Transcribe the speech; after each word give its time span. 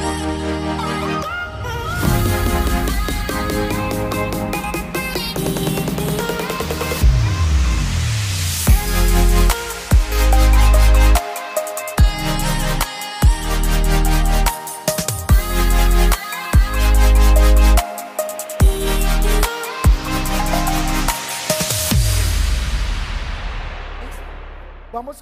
Oh, 0.00 1.20
God! 1.22 1.37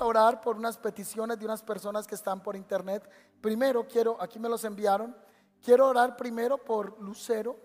Orar 0.00 0.40
por 0.40 0.56
unas 0.56 0.76
peticiones 0.76 1.38
de 1.38 1.44
unas 1.46 1.62
personas 1.62 2.06
que 2.06 2.14
están 2.14 2.42
por 2.42 2.54
internet. 2.54 3.08
Primero 3.40 3.86
quiero, 3.88 4.20
aquí 4.20 4.38
me 4.38 4.48
los 4.48 4.64
enviaron, 4.64 5.16
quiero 5.62 5.88
orar 5.88 6.16
primero 6.16 6.58
por 6.58 7.00
Lucero. 7.00 7.56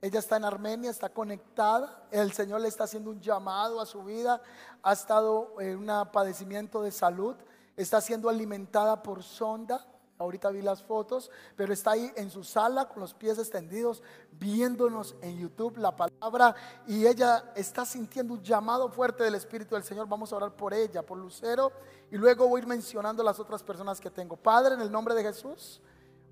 Ella 0.00 0.20
está 0.20 0.36
en 0.36 0.44
Armenia, 0.44 0.90
está 0.90 1.08
conectada. 1.10 2.06
El 2.10 2.32
Señor 2.32 2.60
le 2.60 2.68
está 2.68 2.84
haciendo 2.84 3.10
un 3.10 3.20
llamado 3.20 3.80
a 3.80 3.86
su 3.86 4.02
vida. 4.04 4.40
Ha 4.82 4.92
estado 4.92 5.60
en 5.60 5.78
un 5.78 6.08
padecimiento 6.10 6.82
de 6.82 6.90
salud. 6.90 7.36
Está 7.76 8.00
siendo 8.00 8.28
alimentada 8.28 9.02
por 9.02 9.22
sonda. 9.22 9.86
Ahorita 10.18 10.50
vi 10.50 10.62
las 10.62 10.82
fotos, 10.82 11.30
pero 11.56 11.72
está 11.72 11.92
ahí 11.92 12.12
en 12.16 12.30
su 12.30 12.44
sala 12.44 12.88
con 12.88 13.00
los 13.00 13.12
pies 13.12 13.38
extendidos, 13.38 14.02
viéndonos 14.32 15.16
en 15.20 15.38
YouTube 15.38 15.78
la 15.78 15.96
palabra 15.96 16.54
y 16.86 17.06
ella 17.06 17.52
está 17.56 17.84
sintiendo 17.84 18.34
un 18.34 18.42
llamado 18.42 18.88
fuerte 18.88 19.24
del 19.24 19.34
Espíritu 19.34 19.74
del 19.74 19.84
Señor. 19.84 20.06
Vamos 20.06 20.32
a 20.32 20.36
orar 20.36 20.54
por 20.54 20.74
ella, 20.74 21.02
por 21.02 21.18
Lucero, 21.18 21.72
y 22.10 22.16
luego 22.16 22.46
voy 22.46 22.60
a 22.60 22.62
ir 22.62 22.68
mencionando 22.68 23.22
las 23.22 23.40
otras 23.40 23.62
personas 23.62 24.00
que 24.00 24.10
tengo. 24.10 24.36
Padre, 24.36 24.74
en 24.74 24.80
el 24.82 24.92
nombre 24.92 25.14
de 25.14 25.22
Jesús, 25.22 25.80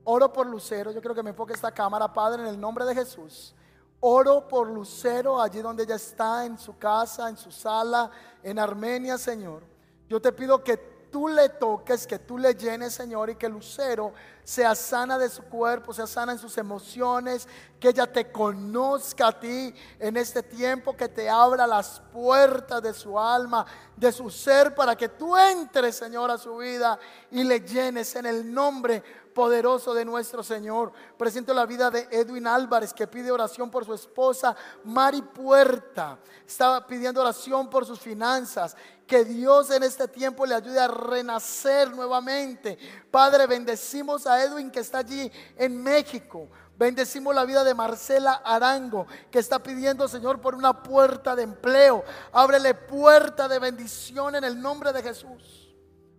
oro 0.05 0.33
por 0.33 0.47
Lucero. 0.47 0.93
Yo 0.93 1.01
creo 1.01 1.15
que 1.15 1.23
me 1.23 1.31
enfoque 1.31 1.55
esta 1.55 1.73
cámara, 1.73 2.13
Padre, 2.13 2.43
en 2.43 2.49
el 2.49 2.61
nombre 2.61 2.85
de 2.85 2.95
Jesús. 2.95 3.55
Oro 4.01 4.49
por 4.49 4.69
Lucero, 4.69 5.41
allí 5.41 5.61
donde 5.61 5.83
ella 5.83 5.97
está, 5.97 6.47
en 6.47 6.59
su 6.59 6.79
casa, 6.79 7.29
en 7.29 7.37
su 7.37 7.51
sala, 7.51 8.11
en 8.43 8.59
Armenia, 8.59 9.19
Señor. 9.19 9.63
Yo 10.09 10.21
te 10.21 10.33
pido 10.33 10.65
que 10.65 10.77
tú 11.11 11.29
le 11.29 11.49
toques, 11.49 12.07
que 12.07 12.19
tú 12.19 12.39
le 12.39 12.55
llenes, 12.55 12.95
Señor, 12.95 13.31
y 13.31 13.37
que 13.37 13.49
Lucero 13.49 14.13
sea 14.45 14.75
sana 14.75 15.19
de 15.19 15.29
su 15.29 15.43
cuerpo, 15.43 15.93
sea 15.93 16.07
sana 16.07 16.33
en 16.33 16.39
sus 16.39 16.57
emociones, 16.59 17.47
que 17.79 17.91
ella 17.91 18.11
te 18.11 18.33
conozca 18.33 19.29
a 19.29 19.39
ti 19.39 19.75
en 19.99 20.17
este 20.17 20.43
tiempo, 20.43 20.97
que 20.97 21.09
te 21.09 21.29
abra 21.29 21.67
las 21.67 22.01
puertas 22.13 22.83
de 22.83 22.93
su 22.93 23.19
alma, 23.19 23.65
de 23.97 24.11
su 24.11 24.31
ser, 24.31 24.75
para 24.75 24.97
que 24.97 25.09
tú 25.09 25.37
entres, 25.37 25.97
Señor, 25.97 26.31
a 26.31 26.39
su 26.39 26.57
vida 26.57 26.99
y 27.31 27.45
le 27.45 27.61
llenes 27.61 28.17
en 28.17 28.27
el 28.27 28.53
nombre 28.53 29.03
poderoso 29.31 29.95
de 29.95 30.05
nuestro 30.05 30.43
Señor. 30.43 30.93
Presento 31.17 31.55
la 31.55 31.67
vida 31.67 31.91
de 31.91 32.09
Edwin 32.11 32.47
Álvarez 32.47 32.93
que 32.93 33.07
pide 33.07 33.31
oración 33.31 33.71
por 33.71 33.85
su 33.85 33.95
esposa 33.95 34.57
Mari 34.85 35.23
Puerta. 35.23 36.19
Estaba 36.47 36.87
pidiendo 36.87 37.21
oración 37.21 37.71
por 37.71 37.87
sus 37.87 38.01
finanzas. 38.01 38.77
Que 39.11 39.25
Dios 39.25 39.73
en 39.73 39.83
este 39.83 40.07
tiempo 40.07 40.47
le 40.47 40.55
ayude 40.55 40.79
a 40.79 40.87
renacer 40.87 41.91
nuevamente. 41.91 42.79
Padre, 43.11 43.49
bendecimos 43.49 44.25
a 44.25 44.41
Edwin 44.41 44.71
que 44.71 44.79
está 44.79 44.99
allí 44.99 45.33
en 45.57 45.83
México. 45.83 46.49
Bendecimos 46.79 47.35
la 47.35 47.45
vida 47.45 47.65
de 47.65 47.75
Marcela 47.75 48.35
Arango, 48.45 49.09
que 49.33 49.41
está 49.41 49.61
pidiendo, 49.61 50.07
Señor, 50.07 50.41
por 50.41 50.55
una 50.55 50.85
puerta 50.85 51.35
de 51.35 51.43
empleo. 51.43 52.05
Ábrele 52.31 52.73
puerta 52.75 53.49
de 53.49 53.59
bendición 53.59 54.37
en 54.37 54.45
el 54.45 54.63
nombre 54.63 54.93
de 54.93 55.03
Jesús. 55.03 55.75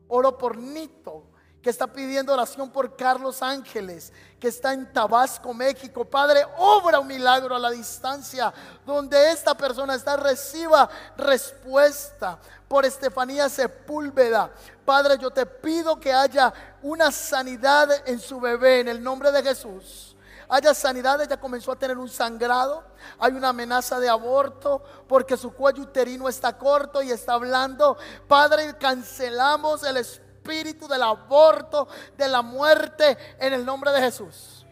Oro 0.09 0.37
por 0.37 0.57
Nito, 0.57 1.30
que 1.61 1.69
está 1.69 1.87
pidiendo 1.87 2.33
oración 2.33 2.69
por 2.71 2.95
Carlos 2.95 3.41
Ángeles, 3.43 4.11
que 4.39 4.47
está 4.47 4.73
en 4.73 4.91
Tabasco, 4.91 5.53
México. 5.53 6.03
Padre, 6.03 6.43
obra 6.57 6.99
un 6.99 7.07
milagro 7.07 7.55
a 7.55 7.59
la 7.59 7.69
distancia 7.69 8.51
donde 8.85 9.31
esta 9.31 9.55
persona 9.55 9.95
está, 9.95 10.17
reciba 10.17 10.89
respuesta 11.17 12.39
por 12.67 12.85
Estefanía 12.85 13.47
Sepúlveda. 13.47 14.51
Padre, 14.83 15.17
yo 15.19 15.29
te 15.29 15.45
pido 15.45 15.99
que 15.99 16.11
haya 16.11 16.51
una 16.81 17.11
sanidad 17.11 18.07
en 18.07 18.19
su 18.19 18.39
bebé 18.39 18.79
en 18.79 18.87
el 18.87 19.03
nombre 19.03 19.31
de 19.31 19.43
Jesús 19.43 20.15
haya 20.53 20.73
sanidad, 20.73 21.21
ella 21.21 21.39
comenzó 21.39 21.71
a 21.71 21.77
tener 21.77 21.97
un 21.97 22.09
sangrado, 22.09 22.83
hay 23.17 23.31
una 23.31 23.49
amenaza 23.49 24.01
de 24.01 24.09
aborto 24.09 24.83
porque 25.07 25.37
su 25.37 25.53
cuello 25.53 25.83
uterino 25.83 26.27
está 26.27 26.57
corto 26.57 27.01
y 27.01 27.09
está 27.09 27.35
hablando. 27.35 27.97
Padre, 28.27 28.75
cancelamos 28.77 29.81
el 29.83 29.95
espíritu 29.95 30.30
espíritu 30.41 30.87
del 30.87 31.03
aborto, 31.03 31.87
de 32.17 32.27
la 32.27 32.41
muerte, 32.41 33.17
en 33.39 33.53
el 33.53 33.63
nombre 33.63 33.91
de 33.91 34.01
Jesús. 34.01 34.65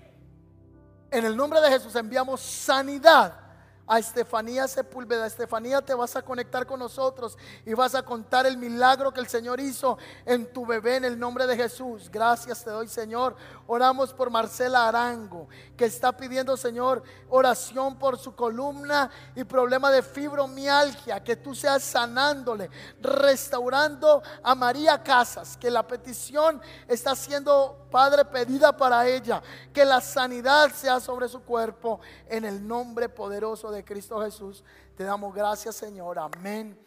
En 1.12 1.26
el 1.26 1.36
nombre 1.36 1.62
de 1.62 1.70
Jesús 1.70 1.96
enviamos 1.96 2.42
sanidad 2.42 3.49
a 3.90 3.98
Estefanía 3.98 4.68
Sepúlveda. 4.68 5.26
Estefanía, 5.26 5.82
te 5.82 5.96
vas 5.96 6.16
a 6.16 6.22
conectar 6.22 6.68
con 6.68 6.80
nosotros 6.80 7.38
y 7.66 7.74
vas 7.74 7.96
a 7.96 8.04
contar 8.04 8.46
el 8.46 8.56
milagro 8.56 9.12
que 9.12 9.20
el 9.20 9.28
Señor 9.28 9.60
hizo 9.60 9.98
en 10.26 10.54
tu 10.54 10.64
bebé 10.66 10.98
en 10.98 11.06
el 11.06 11.20
nombre 11.20 11.48
de 11.48 11.58
Jesús. 11.58 12.10
Gracias 12.12 12.64
te 12.64 12.70
doy, 12.70 12.88
Señor. 12.88 13.36
Oramos 13.66 14.14
por 14.14 14.30
Marcela 14.30 14.88
Arango, 14.88 15.48
que 15.76 15.86
está 15.86 16.16
pidiendo, 16.16 16.56
Señor, 16.56 17.02
oración 17.30 17.98
por 17.98 18.20
su 18.20 18.36
columna 18.36 19.10
y 19.36 19.44
problema 19.44 19.90
de 19.90 20.04
fibromialgia, 20.04 21.24
que 21.24 21.36
tú 21.36 21.56
seas 21.56 21.84
sanándole, 21.84 22.70
restaurando 23.02 24.22
a 24.44 24.54
María 24.54 25.02
Casas, 25.02 25.58
que 25.58 25.72
la 25.72 25.88
petición 25.88 26.62
está 26.88 27.16
siendo, 27.16 27.88
Padre, 27.90 28.24
pedida 28.26 28.78
para 28.78 29.08
ella, 29.08 29.42
que 29.74 29.84
la 29.84 30.00
sanidad 30.00 30.72
sea 30.72 31.00
sobre 31.00 31.28
su 31.28 31.42
cuerpo 31.42 32.00
en 32.28 32.46
el 32.46 32.68
nombre 32.68 33.10
poderoso 33.10 33.72
de 33.72 33.79
Cristo 33.84 34.22
Jesús. 34.22 34.64
Te 34.96 35.04
damos 35.04 35.34
gracias, 35.34 35.76
Señor. 35.76 36.20
Amén 36.20 36.78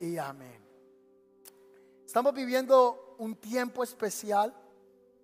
y 0.00 0.16
amén. 0.18 0.62
Estamos 2.04 2.34
viviendo 2.34 3.16
un 3.18 3.36
tiempo 3.36 3.82
especial. 3.82 4.54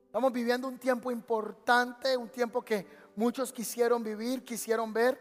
Estamos 0.06 0.32
viviendo 0.32 0.68
un 0.68 0.78
tiempo 0.78 1.10
importante, 1.10 2.16
un 2.16 2.28
tiempo 2.28 2.62
que 2.62 2.86
muchos 3.16 3.52
quisieron 3.52 4.02
vivir, 4.02 4.44
quisieron 4.44 4.92
ver. 4.92 5.18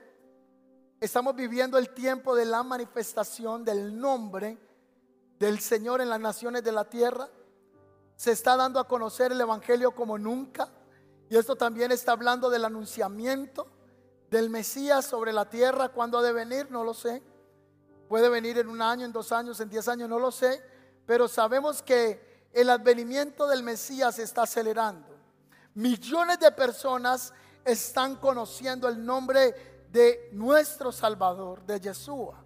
Estamos 0.99 1.35
viviendo 1.35 1.77
el 1.77 1.89
tiempo 1.93 2.35
de 2.35 2.45
la 2.45 2.63
manifestación 2.63 3.65
del 3.65 3.99
nombre 3.99 4.57
del 5.39 5.59
Señor 5.59 5.99
en 6.01 6.09
las 6.09 6.19
naciones 6.19 6.63
de 6.63 6.71
la 6.71 6.85
tierra. 6.85 7.29
Se 8.15 8.31
está 8.31 8.55
dando 8.55 8.79
a 8.79 8.87
conocer 8.87 9.31
el 9.31 9.41
Evangelio 9.41 9.91
como 9.91 10.17
nunca. 10.17 10.69
Y 11.29 11.37
esto 11.37 11.55
también 11.55 11.91
está 11.91 12.11
hablando 12.11 12.49
del 12.49 12.63
anunciamiento 12.65 13.72
del 14.33 14.49
Mesías 14.49 15.05
sobre 15.05 15.31
la 15.31 15.47
tierra. 15.47 15.89
¿Cuándo 15.89 16.17
ha 16.17 16.23
de 16.23 16.33
venir? 16.33 16.69
No 16.71 16.83
lo 16.83 16.95
sé. 16.95 17.21
Puede 18.09 18.29
venir 18.29 18.57
en 18.57 18.67
un 18.67 18.81
año, 18.81 19.05
en 19.05 19.13
dos 19.13 19.31
años, 19.31 19.59
en 19.59 19.69
diez 19.69 19.87
años, 19.87 20.09
no 20.09 20.17
lo 20.17 20.31
sé. 20.31 20.59
Pero 21.05 21.27
sabemos 21.27 21.83
que 21.83 22.49
el 22.51 22.71
advenimiento 22.71 23.47
del 23.47 23.61
Mesías 23.61 24.17
está 24.17 24.43
acelerando. 24.43 25.15
Millones 25.75 26.39
de 26.39 26.51
personas 26.51 27.31
están 27.63 28.15
conociendo 28.15 28.87
el 28.87 29.05
nombre 29.05 29.85
de 29.91 30.29
nuestro 30.33 30.91
Salvador, 30.91 31.63
de 31.65 31.79
Yeshua. 31.79 32.43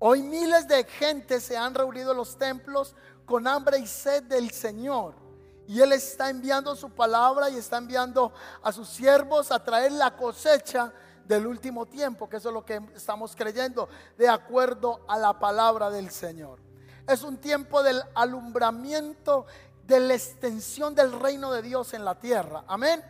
Hoy 0.00 0.22
miles 0.22 0.68
de 0.68 0.84
gente 0.84 1.40
se 1.40 1.56
han 1.56 1.74
reunido 1.74 2.10
en 2.10 2.18
los 2.18 2.36
templos 2.36 2.94
con 3.24 3.46
hambre 3.46 3.78
y 3.78 3.86
sed 3.86 4.24
del 4.24 4.50
Señor. 4.50 5.14
Y 5.66 5.80
Él 5.80 5.92
está 5.92 6.28
enviando 6.28 6.76
su 6.76 6.90
palabra 6.90 7.48
y 7.48 7.56
está 7.56 7.78
enviando 7.78 8.34
a 8.62 8.70
sus 8.72 8.88
siervos 8.88 9.50
a 9.50 9.64
traer 9.64 9.92
la 9.92 10.14
cosecha 10.14 10.92
del 11.26 11.46
último 11.46 11.86
tiempo, 11.86 12.28
que 12.28 12.36
eso 12.36 12.48
es 12.48 12.54
lo 12.54 12.64
que 12.64 12.80
estamos 12.94 13.34
creyendo, 13.34 13.88
de 14.16 14.28
acuerdo 14.28 15.04
a 15.08 15.18
la 15.18 15.38
palabra 15.38 15.90
del 15.90 16.10
Señor. 16.10 16.60
Es 17.06 17.22
un 17.22 17.38
tiempo 17.38 17.82
del 17.82 18.02
alumbramiento, 18.14 19.46
de 19.86 20.00
la 20.00 20.14
extensión 20.14 20.94
del 20.94 21.12
reino 21.12 21.52
de 21.52 21.62
Dios 21.62 21.92
en 21.94 22.04
la 22.04 22.18
tierra. 22.18 22.64
Amén. 22.66 23.02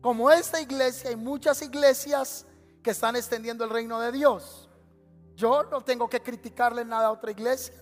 Como 0.00 0.30
esta 0.30 0.60
iglesia, 0.60 1.10
hay 1.10 1.16
muchas 1.16 1.62
iglesias 1.62 2.46
que 2.82 2.90
están 2.90 3.16
extendiendo 3.16 3.64
el 3.64 3.70
reino 3.70 4.00
de 4.00 4.12
Dios. 4.12 4.68
Yo 5.36 5.64
no 5.64 5.80
tengo 5.80 6.08
que 6.08 6.20
criticarle 6.20 6.84
nada 6.84 7.06
a 7.06 7.12
otra 7.12 7.30
iglesia, 7.30 7.74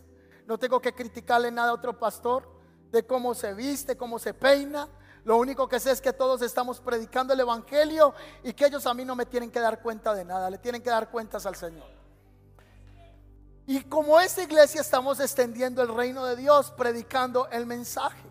no 0.47 0.59
tengo 0.59 0.81
que 0.81 0.95
criticarle 0.95 1.51
nada 1.51 1.71
a 1.71 1.75
otro 1.75 1.99
pastor 1.99 2.49
de 2.91 3.07
cómo 3.07 3.35
se 3.35 3.55
viste, 3.55 3.97
cómo 3.97 4.19
se 4.19 4.35
peina, 4.35 4.89
lo 5.25 5.37
único 5.37 5.69
que 5.69 5.81
sé 5.81 5.91
es 5.91 6.01
que 6.01 6.13
todos 6.13 6.43
estamos 6.43 6.81
predicando 6.81 7.35
el 7.35 7.41
Evangelio 7.41 8.15
y 8.43 8.53
que 8.53 8.67
ellos 8.67 8.87
a 8.87 8.95
mí 8.95 9.05
no 9.05 9.15
me 9.15 9.27
tienen 9.27 9.51
que 9.51 9.61
dar 9.61 9.81
cuenta 9.83 10.15
de 10.15 10.25
nada, 10.25 10.49
le 10.49 10.59
tienen 10.59 10.83
que 10.83 10.91
dar 10.91 11.11
cuentas 11.11 11.45
al 11.47 11.57
Señor. 11.57 11.87
Y 13.67 13.83
como 13.83 14.19
esta 14.19 14.43
iglesia 14.43 14.81
estamos 14.81 15.21
extendiendo 15.21 15.83
el 15.83 15.95
reino 15.95 16.25
de 16.25 16.37
Dios, 16.37 16.73
predicando 16.73 17.49
el 17.51 17.67
mensaje. 17.67 18.31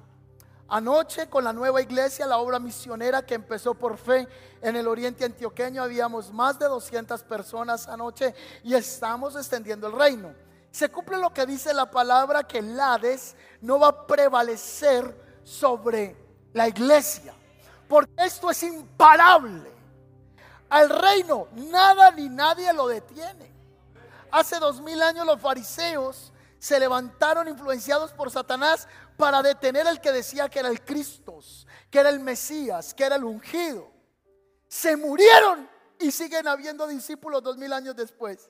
Anoche 0.67 1.29
con 1.29 1.43
la 1.43 1.53
nueva 1.53 1.81
iglesia, 1.81 2.27
la 2.27 2.37
obra 2.37 2.59
misionera 2.59 3.25
que 3.25 3.35
empezó 3.35 3.73
por 3.73 3.97
fe 3.97 4.27
en 4.61 4.75
el 4.75 4.87
oriente 4.87 5.25
antioqueño, 5.25 5.81
habíamos 5.81 6.31
más 6.31 6.59
de 6.59 6.65
200 6.65 7.23
personas 7.23 7.87
anoche 7.87 8.35
y 8.63 8.75
estamos 8.75 9.35
extendiendo 9.35 9.87
el 9.87 9.93
reino. 9.93 10.33
Se 10.71 10.89
cumple 10.89 11.17
lo 11.17 11.33
que 11.33 11.45
dice 11.45 11.73
la 11.73 11.89
palabra 11.89 12.43
que 12.43 12.59
el 12.59 12.79
Hades 12.79 13.35
no 13.61 13.79
va 13.79 13.87
a 13.87 14.07
prevalecer 14.07 15.39
sobre 15.43 16.28
la 16.53 16.67
iglesia. 16.67 17.33
Porque 17.87 18.11
esto 18.17 18.49
es 18.49 18.61
imparable. 18.63 19.71
Al 20.69 20.89
reino 20.89 21.47
nada 21.53 22.11
ni 22.11 22.29
nadie 22.29 22.71
lo 22.73 22.87
detiene. 22.87 23.51
Hace 24.31 24.59
dos 24.59 24.79
mil 24.81 25.01
años 25.01 25.25
los 25.25 25.41
fariseos 25.41 26.31
se 26.59 26.79
levantaron 26.79 27.47
influenciados 27.47 28.11
por 28.11 28.29
Satanás 28.29 28.87
para 29.17 29.41
detener 29.41 29.87
al 29.87 29.99
que 30.01 30.11
decía 30.11 30.49
que 30.49 30.59
era 30.59 30.69
el 30.69 30.83
Cristo, 30.83 31.39
que 31.89 31.99
era 31.99 32.09
el 32.09 32.19
Mesías, 32.19 32.93
que 32.93 33.05
era 33.05 33.15
el 33.15 33.23
ungido. 33.23 33.89
Se 34.67 34.95
murieron 34.95 35.67
y 35.99 36.11
siguen 36.11 36.47
habiendo 36.47 36.87
discípulos 36.87 37.41
dos 37.41 37.57
mil 37.57 37.73
años 37.73 37.95
después. 37.95 38.48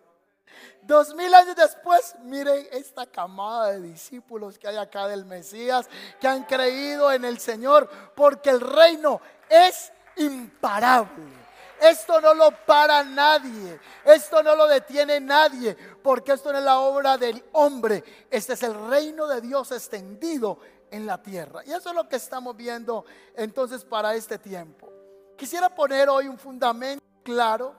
Dos 0.82 1.14
mil 1.14 1.34
años 1.34 1.56
después, 1.56 2.16
miren 2.24 2.68
esta 2.72 3.06
camada 3.06 3.72
de 3.72 3.82
discípulos 3.82 4.58
que 4.58 4.68
hay 4.68 4.78
acá 4.78 5.08
del 5.08 5.26
Mesías, 5.26 5.90
que 6.20 6.28
han 6.28 6.44
creído 6.46 7.12
en 7.12 7.26
el 7.26 7.40
Señor, 7.40 7.90
porque 8.16 8.50
el 8.50 8.62
reino 8.62 9.22
es 9.50 9.92
imparable. 10.18 11.40
Esto 11.82 12.20
no 12.20 12.34
lo 12.34 12.52
para 12.66 13.04
nadie, 13.04 13.80
esto 14.04 14.44
no 14.44 14.56
lo 14.56 14.68
detiene 14.68 15.20
nadie, 15.22 15.78
porque 16.04 16.34
esto 16.34 16.52
no 16.52 16.58
es 16.58 16.64
la 16.64 16.80
obra 16.80 17.18
del 17.18 17.42
hombre, 17.54 18.04
este 18.30 18.54
es 18.54 18.64
el 18.64 18.90
reino 18.90 19.28
de 19.28 19.40
Dios 19.40 19.72
extendido 19.72 20.60
en 20.92 21.06
la 21.06 21.22
tierra. 21.22 21.62
Y 21.66 21.72
eso 21.72 21.90
es 21.90 21.96
lo 21.96 22.10
que 22.10 22.18
estamos 22.18 22.56
viendo 22.56 23.06
entonces 23.36 23.86
para 23.86 24.14
este 24.16 24.38
tiempo. 24.38 24.92
Quisiera 25.38 25.74
poner 25.74 26.10
hoy 26.10 26.28
un 26.28 26.38
fundamento 26.38 27.04
claro 27.24 27.74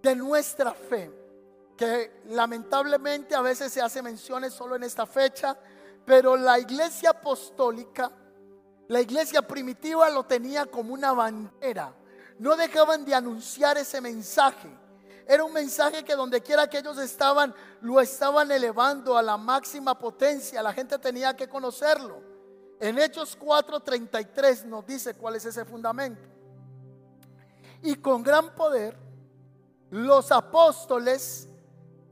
de 0.00 0.14
nuestra 0.14 0.72
fe, 0.72 1.10
que 1.76 2.22
lamentablemente 2.26 3.34
a 3.34 3.40
veces 3.40 3.72
se 3.72 3.80
hace 3.80 4.02
menciones 4.02 4.52
solo 4.52 4.76
en 4.76 4.84
esta 4.84 5.06
fecha, 5.06 5.56
pero 6.04 6.36
la 6.36 6.58
iglesia 6.58 7.10
apostólica, 7.10 8.10
la 8.88 9.00
iglesia 9.00 9.42
primitiva 9.42 10.08
lo 10.10 10.24
tenía 10.24 10.66
como 10.66 10.94
una 10.94 11.12
bandera 11.12 11.94
no 12.38 12.56
dejaban 12.56 13.04
de 13.04 13.14
anunciar 13.14 13.78
ese 13.78 14.00
mensaje. 14.00 14.68
Era 15.26 15.44
un 15.44 15.52
mensaje 15.52 16.04
que 16.04 16.14
donde 16.14 16.42
quiera 16.42 16.68
que 16.68 16.78
ellos 16.78 16.98
estaban, 16.98 17.54
lo 17.80 18.00
estaban 18.00 18.50
elevando 18.50 19.16
a 19.16 19.22
la 19.22 19.36
máxima 19.36 19.98
potencia. 19.98 20.62
La 20.62 20.72
gente 20.72 20.98
tenía 20.98 21.34
que 21.34 21.48
conocerlo. 21.48 22.22
En 22.80 22.98
Hechos 22.98 23.38
4:33 23.38 24.64
nos 24.64 24.84
dice 24.86 25.14
cuál 25.14 25.36
es 25.36 25.44
ese 25.46 25.64
fundamento. 25.64 26.28
Y 27.82 27.94
con 27.96 28.22
gran 28.22 28.54
poder, 28.54 28.96
los 29.90 30.32
apóstoles 30.32 31.48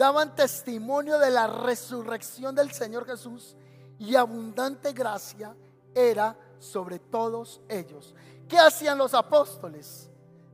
daban 0.02 0.34
testimonio 0.34 1.16
de 1.20 1.30
la 1.30 1.46
resurrección 1.46 2.56
del 2.56 2.72
Señor 2.72 3.06
Jesús 3.06 3.54
y 4.00 4.16
abundante 4.16 4.92
gracia 4.92 5.54
era 5.94 6.36
sobre 6.58 6.98
todos 6.98 7.60
ellos. 7.68 8.12
¿Qué 8.48 8.58
hacían 8.58 8.98
los 8.98 9.14
apóstoles? 9.14 10.10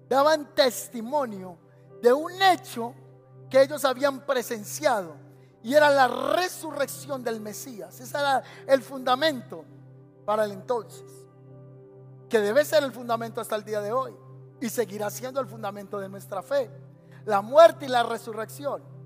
daban 0.06 0.54
testimonio 0.54 1.56
de 2.02 2.12
un 2.12 2.30
hecho 2.42 2.94
que 3.48 3.62
ellos 3.62 3.86
habían 3.86 4.26
presenciado 4.26 5.16
y 5.62 5.72
era 5.72 5.88
la 5.88 6.08
resurrección 6.08 7.24
del 7.24 7.40
Mesías. 7.40 7.98
Ese 8.00 8.18
era 8.18 8.42
el 8.66 8.82
fundamento 8.82 9.64
para 10.26 10.44
el 10.44 10.52
entonces, 10.52 11.10
que 12.28 12.38
debe 12.38 12.66
ser 12.66 12.84
el 12.84 12.92
fundamento 12.92 13.40
hasta 13.40 13.56
el 13.56 13.64
día 13.64 13.80
de 13.80 13.92
hoy 13.92 14.14
y 14.60 14.68
seguirá 14.68 15.08
siendo 15.08 15.40
el 15.40 15.46
fundamento 15.46 15.98
de 15.98 16.10
nuestra 16.10 16.42
fe. 16.42 16.70
La 17.24 17.40
muerte 17.40 17.86
y 17.86 17.88
la 17.88 18.02
resurrección. 18.02 18.97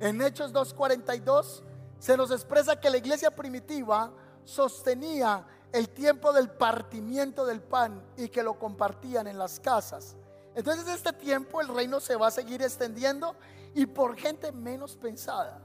En 0.00 0.22
Hechos 0.22 0.52
2.42 0.52 1.62
se 1.98 2.16
nos 2.16 2.30
expresa 2.30 2.78
que 2.78 2.90
la 2.90 2.98
iglesia 2.98 3.30
primitiva 3.30 4.12
sostenía 4.44 5.44
el 5.72 5.90
tiempo 5.90 6.32
del 6.32 6.50
partimiento 6.50 7.44
del 7.44 7.60
pan 7.60 8.02
y 8.16 8.28
que 8.28 8.42
lo 8.42 8.58
compartían 8.58 9.26
en 9.26 9.38
las 9.38 9.58
casas. 9.60 10.16
Entonces 10.54 10.88
este 10.88 11.12
tiempo 11.12 11.60
el 11.60 11.68
reino 11.68 12.00
se 12.00 12.16
va 12.16 12.28
a 12.28 12.30
seguir 12.30 12.62
extendiendo 12.62 13.34
y 13.74 13.86
por 13.86 14.16
gente 14.16 14.52
menos 14.52 14.96
pensada. 14.96 15.60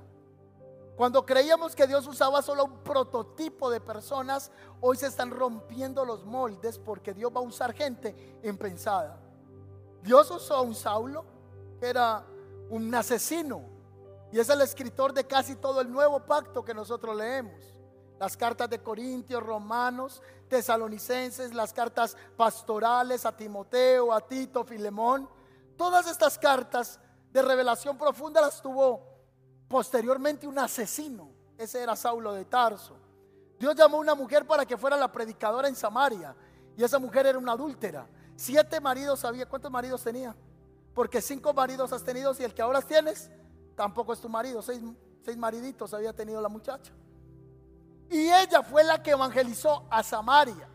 Cuando 0.95 1.25
creíamos 1.25 1.75
que 1.75 1.87
Dios 1.87 2.05
usaba 2.05 2.41
solo 2.41 2.65
un 2.65 2.83
prototipo 2.83 3.69
de 3.71 3.81
personas, 3.81 4.51
hoy 4.81 4.97
se 4.97 5.07
están 5.07 5.31
rompiendo 5.31 6.05
los 6.05 6.23
moldes 6.25 6.77
porque 6.77 7.13
Dios 7.13 7.31
va 7.35 7.39
a 7.39 7.43
usar 7.43 7.73
gente 7.73 8.39
impensada. 8.43 9.19
Dios 10.03 10.29
usó 10.29 10.55
a 10.55 10.61
un 10.61 10.75
Saulo, 10.75 11.25
que 11.79 11.87
era 11.87 12.25
un 12.69 12.93
asesino, 12.93 13.72
y 14.33 14.39
es 14.39 14.49
el 14.49 14.61
escritor 14.61 15.13
de 15.13 15.27
casi 15.27 15.55
todo 15.57 15.79
el 15.79 15.91
nuevo 15.91 16.25
pacto 16.25 16.65
que 16.65 16.73
nosotros 16.73 17.15
leemos 17.15 17.53
las 18.19 18.35
cartas 18.35 18.67
de 18.67 18.81
Corintios, 18.81 19.43
Romanos, 19.43 20.23
Tesalonicenses, 20.47 21.53
las 21.53 21.71
cartas 21.71 22.17
pastorales 22.35 23.27
a 23.27 23.37
Timoteo, 23.37 24.11
a 24.11 24.21
Tito, 24.21 24.63
Filemón. 24.63 25.29
Todas 25.77 26.07
estas 26.07 26.39
cartas 26.39 26.99
de 27.31 27.43
revelación 27.43 27.95
profunda 27.95 28.41
las 28.41 28.59
tuvo 28.59 29.05
posteriormente 29.67 30.47
un 30.47 30.57
asesino. 30.57 31.29
Ese 31.55 31.83
era 31.83 31.95
Saulo 31.95 32.33
de 32.33 32.45
Tarso. 32.45 32.97
Dios 33.59 33.75
llamó 33.75 33.97
a 33.97 34.01
una 34.01 34.15
mujer 34.15 34.47
para 34.47 34.65
que 34.65 34.77
fuera 34.77 34.97
la 34.97 35.11
predicadora 35.11 35.67
en 35.67 35.75
Samaria. 35.75 36.35
Y 36.75 36.83
esa 36.83 36.97
mujer 36.97 37.27
era 37.27 37.37
una 37.37 37.51
adúltera. 37.51 38.07
Siete 38.35 38.79
maridos 38.79 39.23
había. 39.25 39.47
¿Cuántos 39.47 39.69
maridos 39.69 40.01
tenía? 40.01 40.35
Porque 40.95 41.21
cinco 41.21 41.53
maridos 41.53 41.93
has 41.93 42.03
tenido 42.03 42.33
y 42.39 42.43
el 42.43 42.53
que 42.55 42.63
ahora 42.63 42.81
tienes 42.81 43.29
tampoco 43.75 44.13
es 44.13 44.19
tu 44.19 44.29
marido. 44.29 44.61
Seis, 44.61 44.81
seis 45.23 45.37
mariditos 45.37 45.93
había 45.93 46.13
tenido 46.13 46.41
la 46.41 46.49
muchacha. 46.49 46.91
Y 48.09 48.29
ella 48.29 48.61
fue 48.61 48.83
la 48.83 49.01
que 49.01 49.11
evangelizó 49.11 49.85
a 49.89 50.03
Samaria. 50.03 50.67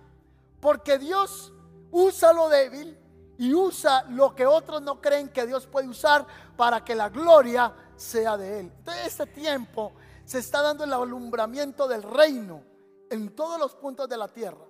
Porque 0.61 0.99
Dios 0.99 1.53
usa 1.91 2.33
lo 2.33 2.49
débil 2.49 2.99
y 3.39 3.55
usa 3.55 4.03
lo 4.11 4.35
que 4.35 4.45
otros 4.45 4.83
no 4.83 5.01
creen 5.01 5.29
que 5.29 5.47
Dios 5.47 5.67
puede 5.67 5.89
usar 5.89 6.27
para 6.57 6.85
que 6.85 6.95
la 6.95 7.09
gloria 7.09 7.73
sea 7.97 8.37
de 8.37 8.61
Él. 8.61 8.73
Entonces 8.79 9.07
este 9.07 9.27
tiempo 9.27 9.93
se 10.25 10.41
está 10.41 10.61
dando 10.61 10.85
el 10.85 10.93
alumbramiento 10.93 11.87
del 11.87 12.03
reino 12.03 12.63
en 13.09 13.35
todos 13.35 13.59
los 13.59 13.75
puntos 13.75 14.09
de 14.09 14.17
la 14.17 14.29
tierra. 14.29 14.67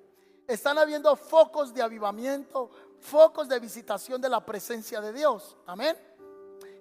Están 0.46 0.78
habiendo 0.78 1.14
focos 1.16 1.74
de 1.74 1.82
avivamiento, 1.82 2.70
focos 3.00 3.48
de 3.48 3.58
visitación 3.58 4.20
de 4.20 4.28
la 4.28 4.44
presencia 4.44 5.00
de 5.00 5.12
Dios. 5.12 5.56
Amén. 5.66 5.96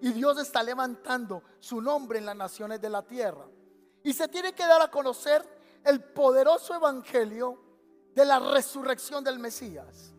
Y 0.02 0.12
Dios 0.14 0.38
está 0.40 0.62
levantando 0.64 1.44
su 1.60 1.82
nombre 1.82 2.20
en 2.20 2.26
las 2.26 2.36
naciones 2.36 2.82
de 2.82 2.90
la 2.90 3.02
tierra. 3.02 3.46
Y 4.04 4.14
se 4.14 4.28
tiene 4.28 4.54
que 4.54 4.66
dar 4.66 4.82
a 4.82 4.92
conocer 4.92 5.44
el 5.84 6.04
poderoso 6.04 6.76
evangelio 6.76 7.60
de 8.14 8.26
la 8.26 8.40
resurrección 8.40 9.24
del 9.24 9.40
Mesías. 9.40 10.14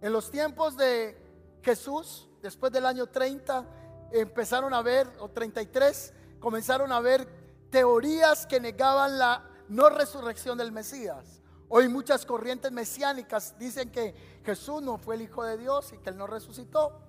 En 0.00 0.12
los 0.12 0.30
tiempos 0.30 0.76
de 0.76 1.16
Jesús, 1.62 2.28
después 2.42 2.72
del 2.72 2.86
año 2.86 3.06
30, 3.06 3.66
empezaron 4.12 4.72
a 4.74 4.82
ver, 4.82 5.08
o 5.18 5.28
33, 5.28 6.12
comenzaron 6.38 6.92
a 6.92 7.00
ver 7.00 7.28
teorías 7.70 8.46
que 8.46 8.60
negaban 8.60 9.18
la 9.18 9.48
no 9.68 9.88
resurrección 9.88 10.58
del 10.58 10.72
Mesías. 10.72 11.42
Hoy 11.68 11.88
muchas 11.88 12.24
corrientes 12.24 12.70
mesiánicas 12.70 13.58
dicen 13.58 13.90
que 13.90 14.14
Jesús 14.44 14.82
no 14.82 14.98
fue 14.98 15.16
el 15.16 15.22
Hijo 15.22 15.42
de 15.42 15.58
Dios 15.58 15.92
y 15.92 15.98
que 15.98 16.10
Él 16.10 16.16
no 16.16 16.26
resucitó. 16.26 17.00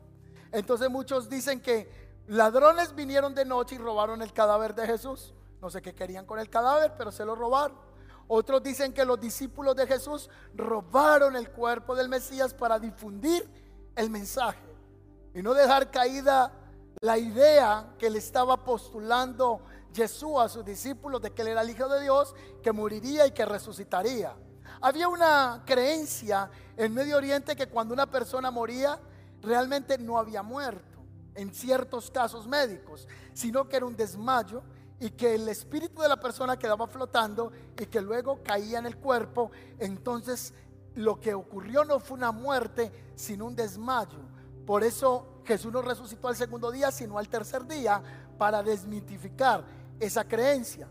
Entonces 0.52 0.90
muchos 0.90 1.30
dicen 1.30 1.62
que 1.62 1.90
ladrones 2.28 2.96
vinieron 2.96 3.36
de 3.36 3.46
noche 3.46 3.76
y 3.76 3.78
robaron 3.78 4.22
el 4.22 4.34
cadáver 4.34 4.76
de 4.76 4.86
Jesús. 4.86 5.34
No 5.62 5.70
sé 5.70 5.82
qué 5.82 5.94
querían 5.94 6.26
con 6.26 6.40
el 6.40 6.50
cadáver, 6.50 6.94
pero 6.98 7.12
se 7.12 7.26
lo 7.26 7.36
robaron. 7.36 7.78
Otros 8.28 8.62
dicen 8.62 8.94
que 8.94 9.06
los 9.06 9.20
discípulos 9.20 9.76
de 9.76 9.88
Jesús 9.88 10.30
robaron 10.54 11.36
el 11.36 11.50
cuerpo 11.50 11.96
del 11.96 12.10
Mesías 12.10 12.54
para 12.54 12.78
difundir 12.78 13.50
el 13.96 14.10
mensaje 14.10 14.60
y 15.34 15.42
no 15.42 15.54
dejar 15.54 15.90
caída 15.92 16.52
la 17.00 17.18
idea 17.18 17.94
que 17.98 18.10
le 18.10 18.20
estaba 18.20 18.64
postulando 18.64 19.62
Jesús 19.94 20.34
a 20.40 20.50
sus 20.50 20.66
discípulos 20.66 21.22
de 21.22 21.32
que 21.32 21.42
él 21.42 21.50
era 21.50 21.62
el 21.62 21.70
Hijo 21.70 21.88
de 21.88 22.02
Dios, 22.02 22.36
que 22.62 22.72
moriría 22.72 23.26
y 23.26 23.32
que 23.32 23.46
resucitaría. 23.46 24.36
Había 24.82 25.08
una 25.08 25.64
creencia 25.66 26.50
en 26.76 26.94
Medio 26.94 27.18
Oriente 27.18 27.56
que 27.56 27.68
cuando 27.68 27.94
una 27.94 28.06
persona 28.06 28.52
moría, 28.52 29.00
realmente 29.42 29.98
no 29.98 30.18
había 30.18 30.44
muerto, 30.44 30.98
en 31.36 31.54
ciertos 31.54 32.10
casos 32.10 32.48
médicos, 32.48 33.08
sino 33.34 33.68
que 33.70 33.78
era 33.78 33.86
un 33.86 33.96
desmayo 33.96 34.64
y 35.00 35.12
que 35.12 35.36
el 35.36 35.48
espíritu 35.48 36.02
de 36.02 36.10
la 36.10 36.20
persona 36.20 36.58
quedaba 36.58 36.88
flotando 36.88 37.52
y 37.80 37.86
que 37.86 38.02
luego 38.02 38.42
caía 38.44 38.80
en 38.80 38.88
el 38.88 38.98
cuerpo, 38.98 39.52
entonces 39.78 40.54
lo 40.96 41.20
que 41.20 41.36
ocurrió 41.36 41.86
no 41.86 42.00
fue 42.00 42.18
una 42.18 42.32
muerte, 42.32 42.92
sino 43.16 43.46
un 43.46 43.56
desmayo. 43.56 44.18
Por 44.66 44.84
eso 44.84 45.42
Jesús 45.46 45.72
no 45.72 45.82
resucitó 45.84 46.28
al 46.28 46.36
segundo 46.36 46.72
día, 46.72 46.92
sino 46.92 47.20
al 47.20 47.30
tercer 47.30 47.68
día, 47.68 48.02
para 48.38 48.64
desmitificar 48.64 49.64
esa 50.00 50.28
creencia. 50.28 50.90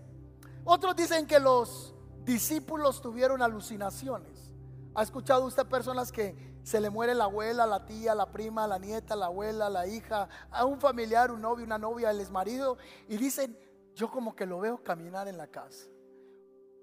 Otros 0.64 0.94
dicen 0.94 1.26
que 1.26 1.40
los 1.40 1.94
discípulos 2.24 3.00
tuvieron 3.00 3.42
alucinaciones. 3.42 4.52
¿Ha 4.94 5.02
escuchado 5.02 5.44
usted 5.44 5.66
personas 5.66 6.10
que 6.10 6.55
se 6.66 6.80
le 6.80 6.90
muere 6.90 7.14
la 7.14 7.24
abuela, 7.24 7.64
la 7.64 7.86
tía, 7.86 8.12
la 8.12 8.26
prima, 8.26 8.66
la 8.66 8.76
nieta, 8.76 9.14
la 9.14 9.26
abuela, 9.26 9.70
la 9.70 9.86
hija, 9.86 10.28
a 10.50 10.64
un 10.64 10.80
familiar, 10.80 11.30
un 11.30 11.40
novio, 11.40 11.64
una 11.64 11.78
novia, 11.78 12.10
el 12.10 12.28
marido 12.32 12.76
y 13.06 13.16
dicen, 13.16 13.56
yo 13.94 14.10
como 14.10 14.34
que 14.34 14.46
lo 14.46 14.58
veo 14.58 14.82
caminar 14.82 15.28
en 15.28 15.38
la 15.38 15.46
casa. 15.46 15.86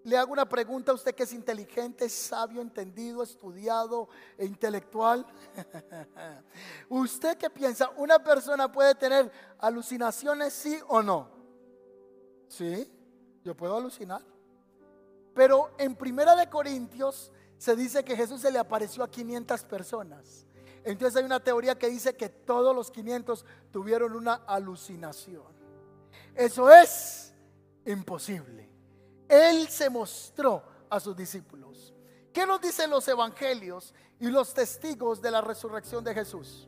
le 0.06 0.18
hago 0.18 0.32
una 0.32 0.48
pregunta 0.48 0.94
a 0.94 0.96
usted 0.96 1.14
que 1.14 1.24
es 1.24 1.34
inteligente, 1.34 2.08
sabio, 2.08 2.62
entendido, 2.62 3.24
estudiado 3.24 4.08
e 4.38 4.46
intelectual. 4.46 5.26
¿Usted 6.88 7.38
qué 7.38 7.50
piensa? 7.50 7.90
¿Una 7.98 8.24
persona 8.24 8.72
puede 8.72 8.96
tener 8.96 9.30
alucinaciones, 9.60 10.54
sí 10.54 10.80
o 10.88 11.04
no? 11.04 11.28
Sí, 12.48 12.90
yo 13.44 13.54
puedo 13.54 13.76
alucinar. 13.76 14.22
Pero 15.34 15.72
en 15.78 15.94
Primera 15.94 16.38
de 16.38 16.50
Corintios 16.50 17.34
se 17.64 17.78
dice 17.78 18.04
que 18.04 18.18
Jesús 18.18 18.42
se 18.42 18.52
le 18.52 18.60
apareció 18.60 19.06
a 19.06 19.10
500 19.10 19.64
personas. 19.64 20.46
Entonces 20.84 21.16
hay 21.16 21.24
una 21.24 21.40
teoría 21.40 21.80
que 21.80 21.88
dice 21.88 22.14
que 22.14 22.28
todos 22.28 22.76
los 22.76 22.92
500 22.92 23.46
tuvieron 23.72 24.18
una 24.18 24.34
alucinación. 24.34 25.46
Eso 26.36 26.70
es 26.70 27.34
imposible. 27.86 28.70
Él 29.30 29.70
se 29.70 29.90
mostró 29.90 30.62
a 30.90 31.00
sus 31.00 31.16
discípulos. 31.16 31.94
¿Qué 32.34 32.46
nos 32.46 32.60
dicen 32.60 32.90
los 32.90 33.08
evangelios 33.08 33.94
y 34.20 34.28
los 34.28 34.54
testigos 34.54 35.22
de 35.22 35.32
la 35.32 35.40
resurrección 35.40 36.04
de 36.04 36.14
Jesús? 36.14 36.68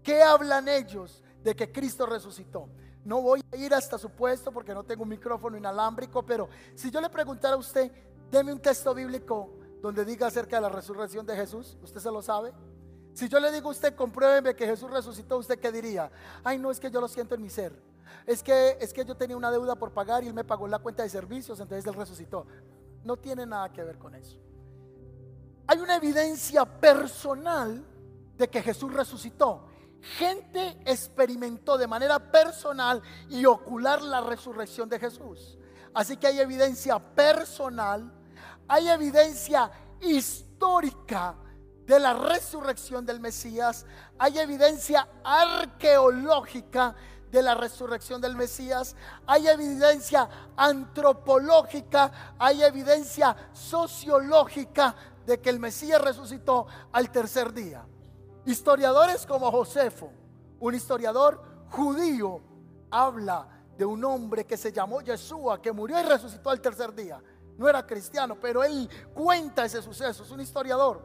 ¿Qué 0.00 0.22
hablan 0.22 0.68
ellos 0.68 1.24
de 1.42 1.56
que 1.56 1.72
Cristo 1.72 2.06
resucitó? 2.06 2.68
No 3.04 3.20
voy 3.20 3.42
a 3.50 3.56
ir 3.56 3.74
hasta 3.74 3.98
su 3.98 4.10
puesto 4.10 4.52
porque 4.52 4.74
no 4.74 4.84
tengo 4.84 5.02
un 5.02 5.08
micrófono 5.08 5.56
inalámbrico, 5.56 6.24
pero 6.24 6.48
si 6.76 6.88
yo 6.92 7.00
le 7.00 7.10
preguntara 7.10 7.56
a 7.56 7.58
usted, 7.58 7.90
deme 8.30 8.52
un 8.52 8.60
texto 8.60 8.94
bíblico 8.94 9.55
donde 9.82 10.04
diga 10.04 10.26
acerca 10.26 10.56
de 10.56 10.62
la 10.62 10.68
resurrección 10.68 11.26
de 11.26 11.36
Jesús, 11.36 11.76
¿usted 11.82 12.00
se 12.00 12.10
lo 12.10 12.22
sabe? 12.22 12.52
Si 13.14 13.28
yo 13.28 13.40
le 13.40 13.50
digo 13.50 13.68
a 13.68 13.72
usted, 13.72 13.94
compruébeme 13.94 14.54
que 14.54 14.66
Jesús 14.66 14.90
resucitó, 14.90 15.38
¿usted 15.38 15.58
qué 15.58 15.72
diría? 15.72 16.10
Ay, 16.44 16.58
no, 16.58 16.70
es 16.70 16.78
que 16.78 16.90
yo 16.90 17.00
lo 17.00 17.08
siento 17.08 17.34
en 17.34 17.42
mi 17.42 17.48
ser. 17.48 17.72
Es 18.26 18.42
que, 18.42 18.76
es 18.80 18.92
que 18.92 19.04
yo 19.04 19.16
tenía 19.16 19.36
una 19.36 19.50
deuda 19.50 19.74
por 19.74 19.92
pagar 19.92 20.22
y 20.22 20.28
él 20.28 20.34
me 20.34 20.44
pagó 20.44 20.68
la 20.68 20.78
cuenta 20.78 21.02
de 21.02 21.08
servicios, 21.08 21.58
entonces 21.60 21.86
él 21.86 21.94
resucitó. 21.94 22.46
No 23.04 23.16
tiene 23.16 23.46
nada 23.46 23.72
que 23.72 23.82
ver 23.82 23.98
con 23.98 24.14
eso. 24.14 24.38
Hay 25.66 25.78
una 25.78 25.96
evidencia 25.96 26.64
personal 26.64 27.84
de 28.36 28.48
que 28.48 28.62
Jesús 28.62 28.92
resucitó. 28.92 29.66
Gente 30.00 30.76
experimentó 30.84 31.76
de 31.78 31.86
manera 31.86 32.18
personal 32.18 33.02
y 33.28 33.44
ocular 33.46 34.02
la 34.02 34.20
resurrección 34.20 34.88
de 34.88 35.00
Jesús. 35.00 35.58
Así 35.94 36.16
que 36.16 36.26
hay 36.26 36.38
evidencia 36.38 36.98
personal, 36.98 38.12
hay 38.68 38.88
evidencia 38.88 39.70
histórica 40.00 41.34
de 41.86 42.00
la 42.00 42.14
resurrección 42.14 43.06
del 43.06 43.20
Mesías, 43.20 43.86
hay 44.18 44.38
evidencia 44.38 45.08
arqueológica 45.22 46.94
de 47.30 47.42
la 47.42 47.54
resurrección 47.54 48.20
del 48.20 48.36
Mesías, 48.36 48.96
hay 49.26 49.46
evidencia 49.48 50.28
antropológica, 50.56 52.34
hay 52.38 52.62
evidencia 52.62 53.36
sociológica 53.52 54.94
de 55.24 55.40
que 55.40 55.50
el 55.50 55.60
Mesías 55.60 56.00
resucitó 56.00 56.66
al 56.92 57.10
tercer 57.10 57.52
día. 57.52 57.84
Historiadores 58.46 59.26
como 59.26 59.50
Josefo, 59.50 60.12
un 60.60 60.74
historiador 60.74 61.42
judío, 61.70 62.40
habla 62.90 63.48
de 63.76 63.84
un 63.84 64.04
hombre 64.04 64.44
que 64.44 64.56
se 64.56 64.72
llamó 64.72 65.00
Yeshua, 65.00 65.60
que 65.60 65.72
murió 65.72 66.00
y 66.00 66.04
resucitó 66.04 66.50
al 66.50 66.60
tercer 66.60 66.94
día. 66.94 67.20
No 67.56 67.68
era 67.68 67.86
cristiano, 67.86 68.36
pero 68.40 68.62
él 68.62 68.88
cuenta 69.14 69.64
ese 69.64 69.82
suceso, 69.82 70.22
es 70.22 70.30
un 70.30 70.40
historiador. 70.40 71.02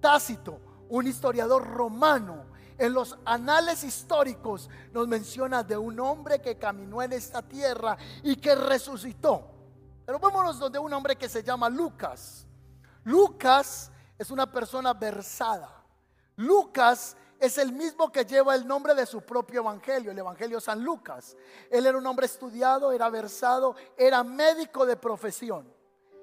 Tácito, 0.00 0.58
un 0.88 1.06
historiador 1.06 1.66
romano, 1.66 2.52
en 2.78 2.92
los 2.94 3.16
anales 3.24 3.84
históricos 3.84 4.68
nos 4.92 5.06
menciona 5.06 5.62
de 5.62 5.76
un 5.76 6.00
hombre 6.00 6.40
que 6.40 6.58
caminó 6.58 7.02
en 7.02 7.12
esta 7.12 7.42
tierra 7.42 7.96
y 8.22 8.36
que 8.36 8.54
resucitó. 8.54 9.50
Pero 10.04 10.18
vámonos 10.18 10.58
donde 10.58 10.78
un 10.78 10.92
hombre 10.92 11.16
que 11.16 11.28
se 11.28 11.42
llama 11.42 11.68
Lucas. 11.68 12.46
Lucas 13.04 13.90
es 14.18 14.30
una 14.30 14.50
persona 14.50 14.94
versada. 14.94 15.84
Lucas 16.36 17.16
es 17.38 17.58
el 17.58 17.72
mismo 17.72 18.10
que 18.10 18.24
lleva 18.24 18.54
el 18.54 18.66
nombre 18.66 18.94
de 18.94 19.06
su 19.06 19.20
propio 19.20 19.60
evangelio, 19.60 20.10
el 20.10 20.18
evangelio 20.18 20.60
San 20.60 20.82
Lucas. 20.82 21.36
Él 21.70 21.86
era 21.86 21.98
un 21.98 22.06
hombre 22.06 22.26
estudiado, 22.26 22.92
era 22.92 23.08
versado, 23.10 23.76
era 23.96 24.24
médico 24.24 24.86
de 24.86 24.96
profesión. 24.96 25.72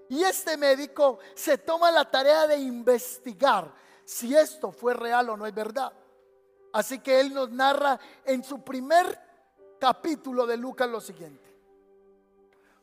Y 0.09 0.23
este 0.23 0.57
médico 0.57 1.19
se 1.35 1.59
toma 1.59 1.91
la 1.91 2.09
tarea 2.09 2.47
de 2.47 2.57
investigar 2.57 3.71
si 4.03 4.35
esto 4.35 4.71
fue 4.71 4.95
real 4.95 5.29
o 5.29 5.37
no 5.37 5.45
es 5.45 5.53
verdad. 5.53 5.93
Así 6.73 6.99
que 6.99 7.19
él 7.19 7.33
nos 7.33 7.51
narra 7.51 7.99
en 8.25 8.43
su 8.43 8.63
primer 8.63 9.19
capítulo 9.79 10.45
de 10.45 10.57
Lucas 10.57 10.89
lo 10.89 10.99
siguiente. 10.99 11.47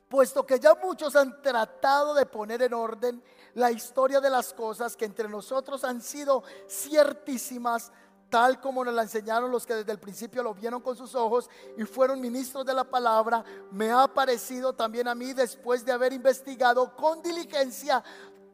Puesto 0.09 0.47
que 0.47 0.61
ya 0.61 0.75
muchos 0.76 1.16
han 1.16 1.42
tratado 1.42 2.14
de 2.14 2.26
poner 2.26 2.62
en 2.62 2.75
orden 2.75 3.23
la 3.54 3.73
historia 3.73 4.21
de 4.21 4.30
las 4.30 4.54
cosas 4.54 4.97
que 4.97 5.04
entre 5.04 5.28
nosotros 5.28 5.83
han 5.83 6.00
sido 6.00 6.45
ciertísimas, 6.68 7.90
tal 8.28 8.61
como 8.61 8.85
nos 8.85 8.95
la 8.95 9.02
enseñaron 9.02 9.50
los 9.50 9.66
que 9.66 9.75
desde 9.75 9.92
el 9.92 9.99
principio 9.99 10.42
lo 10.42 10.54
vieron 10.54 10.80
con 10.80 10.97
sus 10.97 11.14
ojos 11.14 11.49
y 11.76 11.85
fueron 11.85 12.21
ministros 12.21 12.64
de 12.64 12.75
la 12.75 12.85
palabra, 12.85 13.45
me 13.71 13.90
ha 13.90 14.06
parecido 14.09 14.73
también 14.73 15.09
a 15.09 15.14
mí, 15.14 15.33
después 15.33 15.85
de 15.85 15.92
haber 15.92 16.12
investigado 16.12 16.95
con 16.97 17.23
diligencia 17.23 18.02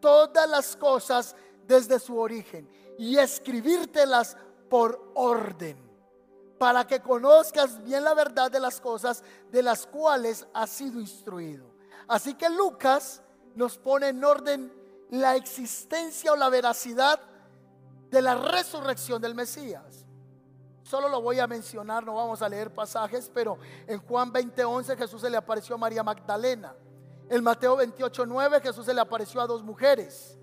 todas 0.00 0.48
las 0.48 0.76
cosas 0.76 1.34
desde 1.66 1.98
su 1.98 2.18
origen 2.18 2.68
y 2.98 3.16
escribírtelas 3.16 4.36
por 4.68 5.12
orden, 5.14 5.78
para 6.58 6.86
que 6.86 7.00
conozcas 7.00 7.82
bien 7.82 8.04
la 8.04 8.14
verdad 8.14 8.50
de 8.50 8.60
las 8.60 8.80
cosas 8.80 9.22
de 9.50 9.62
las 9.62 9.86
cuales 9.86 10.46
has 10.52 10.70
sido 10.70 11.00
instruido. 11.00 11.72
Así 12.08 12.34
que 12.34 12.48
Lucas 12.50 13.22
nos 13.54 13.78
pone 13.78 14.08
en 14.08 14.22
orden 14.24 14.72
la 15.10 15.36
existencia 15.36 16.32
o 16.32 16.36
la 16.36 16.48
veracidad 16.48 17.20
de 18.12 18.21
la 18.21 18.35
resurrección 18.35 19.21
del 19.21 19.35
Mesías. 19.35 20.04
Solo 20.83 21.09
lo 21.09 21.23
voy 21.23 21.40
a 21.40 21.47
mencionar, 21.47 22.04
no 22.04 22.14
vamos 22.14 22.42
a 22.42 22.49
leer 22.49 22.73
pasajes, 22.73 23.31
pero 23.33 23.59
en 23.87 23.99
Juan 24.00 24.31
20:11 24.31 24.97
Jesús 24.99 25.23
se 25.23 25.31
le 25.31 25.38
apareció 25.38 25.75
a 25.75 25.78
María 25.78 26.02
Magdalena. 26.02 26.75
En 27.31 27.42
Mateo 27.42 27.78
28:9 27.78 28.61
Jesús 28.61 28.85
se 28.85 28.92
le 28.92 29.00
apareció 29.00 29.40
a 29.40 29.47
dos 29.47 29.62
mujeres. 29.62 30.37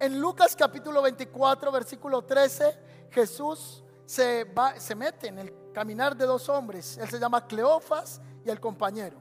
En 0.00 0.20
Lucas 0.20 0.56
capítulo 0.56 1.00
24, 1.02 1.70
versículo 1.70 2.22
13, 2.22 2.76
Jesús 3.10 3.84
se, 4.04 4.44
va, 4.44 4.78
se 4.80 4.96
mete 4.96 5.28
en 5.28 5.38
el 5.38 5.72
caminar 5.72 6.16
de 6.16 6.26
dos 6.26 6.48
hombres. 6.48 6.98
Él 6.98 7.08
se 7.08 7.20
llama 7.20 7.46
Cleofas 7.46 8.20
y 8.44 8.50
el 8.50 8.58
compañero. 8.58 9.18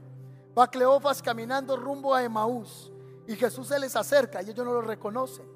Va 0.57 0.67
Cleofas 0.67 1.21
caminando 1.21 1.77
rumbo 1.77 2.15
a 2.15 2.23
Emaús 2.23 2.91
y 3.27 3.35
Jesús 3.35 3.67
se 3.67 3.77
les 3.77 3.95
acerca 3.95 4.41
y 4.41 4.49
ellos 4.49 4.65
no 4.65 4.73
lo 4.73 4.81
reconocen. 4.81 5.54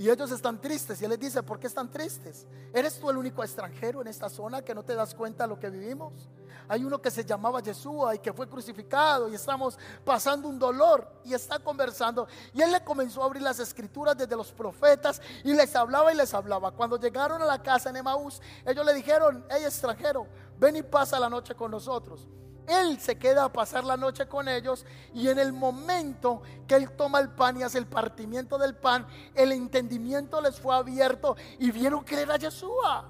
Y 0.00 0.08
ellos 0.08 0.30
están 0.30 0.58
tristes 0.58 0.98
y 1.02 1.04
él 1.04 1.10
les 1.10 1.20
dice, 1.20 1.42
¿por 1.42 1.60
qué 1.60 1.66
están 1.66 1.90
tristes? 1.90 2.46
¿Eres 2.72 2.98
tú 2.98 3.10
el 3.10 3.18
único 3.18 3.44
extranjero 3.44 4.00
en 4.00 4.06
esta 4.06 4.30
zona 4.30 4.62
que 4.62 4.74
no 4.74 4.82
te 4.82 4.94
das 4.94 5.14
cuenta 5.14 5.44
de 5.44 5.48
lo 5.50 5.60
que 5.60 5.68
vivimos? 5.68 6.30
Hay 6.68 6.82
uno 6.86 7.02
que 7.02 7.10
se 7.10 7.22
llamaba 7.22 7.60
Yeshua 7.60 8.14
y 8.14 8.18
que 8.18 8.32
fue 8.32 8.48
crucificado 8.48 9.28
y 9.28 9.34
estamos 9.34 9.78
pasando 10.02 10.48
un 10.48 10.58
dolor 10.58 11.06
y 11.22 11.34
está 11.34 11.58
conversando. 11.58 12.26
Y 12.54 12.62
él 12.62 12.72
le 12.72 12.82
comenzó 12.82 13.22
a 13.22 13.26
abrir 13.26 13.42
las 13.42 13.60
escrituras 13.60 14.16
desde 14.16 14.34
los 14.34 14.50
profetas 14.52 15.20
y 15.44 15.52
les 15.52 15.76
hablaba 15.76 16.10
y 16.10 16.16
les 16.16 16.32
hablaba. 16.32 16.70
Cuando 16.70 16.98
llegaron 16.98 17.42
a 17.42 17.44
la 17.44 17.62
casa 17.62 17.90
en 17.90 17.96
Emaús, 17.96 18.40
ellos 18.64 18.86
le 18.86 18.94
dijeron, 18.94 19.44
hey 19.50 19.64
extranjero, 19.66 20.26
ven 20.58 20.76
y 20.76 20.82
pasa 20.82 21.20
la 21.20 21.28
noche 21.28 21.54
con 21.54 21.70
nosotros. 21.70 22.26
Él 22.70 23.00
se 23.00 23.18
queda 23.18 23.44
a 23.44 23.52
pasar 23.52 23.84
la 23.84 23.96
noche 23.96 24.28
con 24.28 24.48
ellos 24.48 24.86
y 25.12 25.28
en 25.28 25.38
el 25.38 25.52
momento 25.52 26.42
que 26.68 26.76
Él 26.76 26.90
toma 26.92 27.18
el 27.18 27.30
pan 27.30 27.58
y 27.58 27.62
hace 27.64 27.78
el 27.78 27.86
partimiento 27.86 28.58
del 28.58 28.76
pan, 28.76 29.06
el 29.34 29.52
entendimiento 29.52 30.40
les 30.40 30.60
fue 30.60 30.74
abierto 30.74 31.36
y 31.58 31.70
vieron 31.72 32.04
que 32.04 32.20
era 32.20 32.36
Yeshua. 32.36 33.08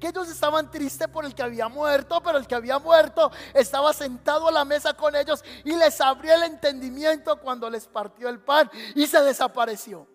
Que 0.00 0.08
ellos 0.08 0.28
estaban 0.28 0.70
tristes 0.70 1.06
por 1.08 1.24
el 1.24 1.34
que 1.34 1.42
había 1.42 1.68
muerto, 1.68 2.20
pero 2.22 2.38
el 2.38 2.46
que 2.46 2.54
había 2.56 2.78
muerto 2.78 3.30
estaba 3.54 3.92
sentado 3.92 4.48
a 4.48 4.52
la 4.52 4.64
mesa 4.64 4.94
con 4.94 5.14
ellos 5.14 5.44
y 5.64 5.76
les 5.76 6.00
abrió 6.00 6.34
el 6.34 6.42
entendimiento 6.42 7.38
cuando 7.40 7.70
les 7.70 7.86
partió 7.86 8.28
el 8.28 8.40
pan 8.40 8.68
y 8.94 9.06
se 9.06 9.22
desapareció. 9.22 10.08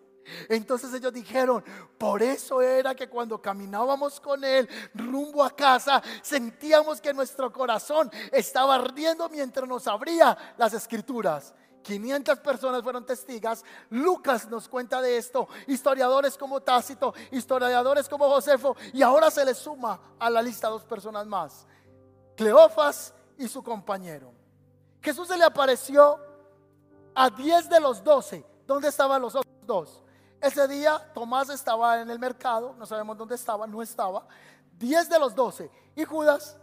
Entonces 0.48 0.92
ellos 0.94 1.12
dijeron, 1.12 1.64
por 1.98 2.22
eso 2.22 2.60
era 2.60 2.94
que 2.94 3.08
cuando 3.08 3.40
caminábamos 3.40 4.20
con 4.20 4.42
Él 4.44 4.68
rumbo 4.94 5.44
a 5.44 5.54
casa, 5.54 6.02
sentíamos 6.22 7.00
que 7.00 7.12
nuestro 7.12 7.52
corazón 7.52 8.10
estaba 8.32 8.76
ardiendo 8.76 9.28
mientras 9.28 9.68
nos 9.68 9.86
abría 9.86 10.36
las 10.56 10.74
escrituras. 10.74 11.54
500 11.86 12.40
personas 12.40 12.82
fueron 12.82 13.06
testigas. 13.06 13.64
Lucas 13.90 14.48
nos 14.48 14.68
cuenta 14.68 15.00
de 15.00 15.16
esto. 15.18 15.48
Historiadores 15.68 16.36
como 16.36 16.60
Tácito, 16.60 17.14
historiadores 17.30 18.08
como 18.08 18.28
Josefo. 18.28 18.76
Y 18.92 19.02
ahora 19.02 19.30
se 19.30 19.44
le 19.44 19.54
suma 19.54 20.00
a 20.18 20.28
la 20.28 20.42
lista 20.42 20.68
dos 20.68 20.82
personas 20.82 21.26
más. 21.26 21.64
Cleofas 22.36 23.14
y 23.38 23.46
su 23.46 23.62
compañero. 23.62 24.32
Jesús 25.00 25.28
se 25.28 25.38
le 25.38 25.44
apareció 25.44 26.18
a 27.14 27.30
10 27.30 27.68
de 27.68 27.80
los 27.80 28.02
12. 28.02 28.44
¿Dónde 28.66 28.88
estaban 28.88 29.22
los 29.22 29.36
otros 29.36 29.54
dos? 29.64 30.02
Ese 30.40 30.68
día 30.68 31.10
Tomás 31.14 31.48
estaba 31.48 32.00
en 32.00 32.10
el 32.10 32.18
mercado, 32.18 32.74
no 32.78 32.86
sabemos 32.86 33.16
dónde 33.16 33.34
estaba, 33.34 33.66
no 33.66 33.82
estaba. 33.82 34.26
Diez 34.78 35.08
de 35.08 35.18
los 35.18 35.34
doce. 35.34 35.70
Y 35.94 36.04
Judas 36.04 36.56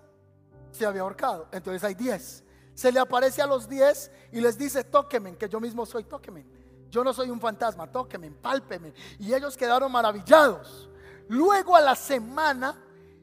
se 0.71 0.85
había 0.85 1.01
ahorcado. 1.01 1.47
Entonces 1.51 1.83
hay 1.83 1.93
diez. 1.93 2.43
Se 2.73 2.91
le 2.91 2.99
aparece 2.99 3.41
a 3.41 3.47
los 3.47 3.67
diez 3.67 4.11
y 4.31 4.41
les 4.41 4.57
dice, 4.57 4.83
tóquenme, 4.83 5.37
que 5.37 5.47
yo 5.47 5.59
mismo 5.59 5.85
soy, 5.85 6.03
tóquenme. 6.03 6.45
Yo 6.89 7.03
no 7.03 7.13
soy 7.13 7.29
un 7.29 7.39
fantasma, 7.39 7.91
tóquenme, 7.91 8.31
pálpeme. 8.31 8.93
Y 9.19 9.33
ellos 9.33 9.57
quedaron 9.57 9.91
maravillados. 9.91 10.89
Luego 11.27 11.75
a 11.75 11.81
la 11.81 11.95
semana, 11.95 12.79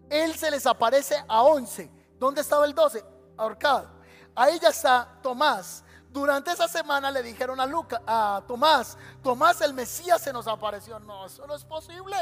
Él 0.09 0.35
se 0.35 0.50
les 0.50 0.66
aparece 0.66 1.16
a 1.28 1.42
once. 1.42 1.90
¿Dónde 2.19 2.40
estaba 2.40 2.64
el 2.64 2.75
doce? 2.75 3.04
Ahorcado. 3.37 3.88
Ahí 4.35 4.59
ya 4.61 4.69
está 4.69 5.19
Tomás. 5.23 5.85
Durante 6.12 6.50
esa 6.50 6.67
semana 6.67 7.11
le 7.11 7.23
dijeron 7.23 7.61
a 7.61 7.67
Lucas, 7.67 8.00
a 8.05 8.43
Tomás, 8.47 8.99
Tomás 9.23 9.61
el 9.61 9.73
Mesías 9.73 10.21
se 10.21 10.33
nos 10.33 10.49
apareció. 10.49 10.99
No, 10.99 11.26
eso 11.26 11.47
no 11.47 11.55
es 11.55 11.64
posible. 11.64 12.17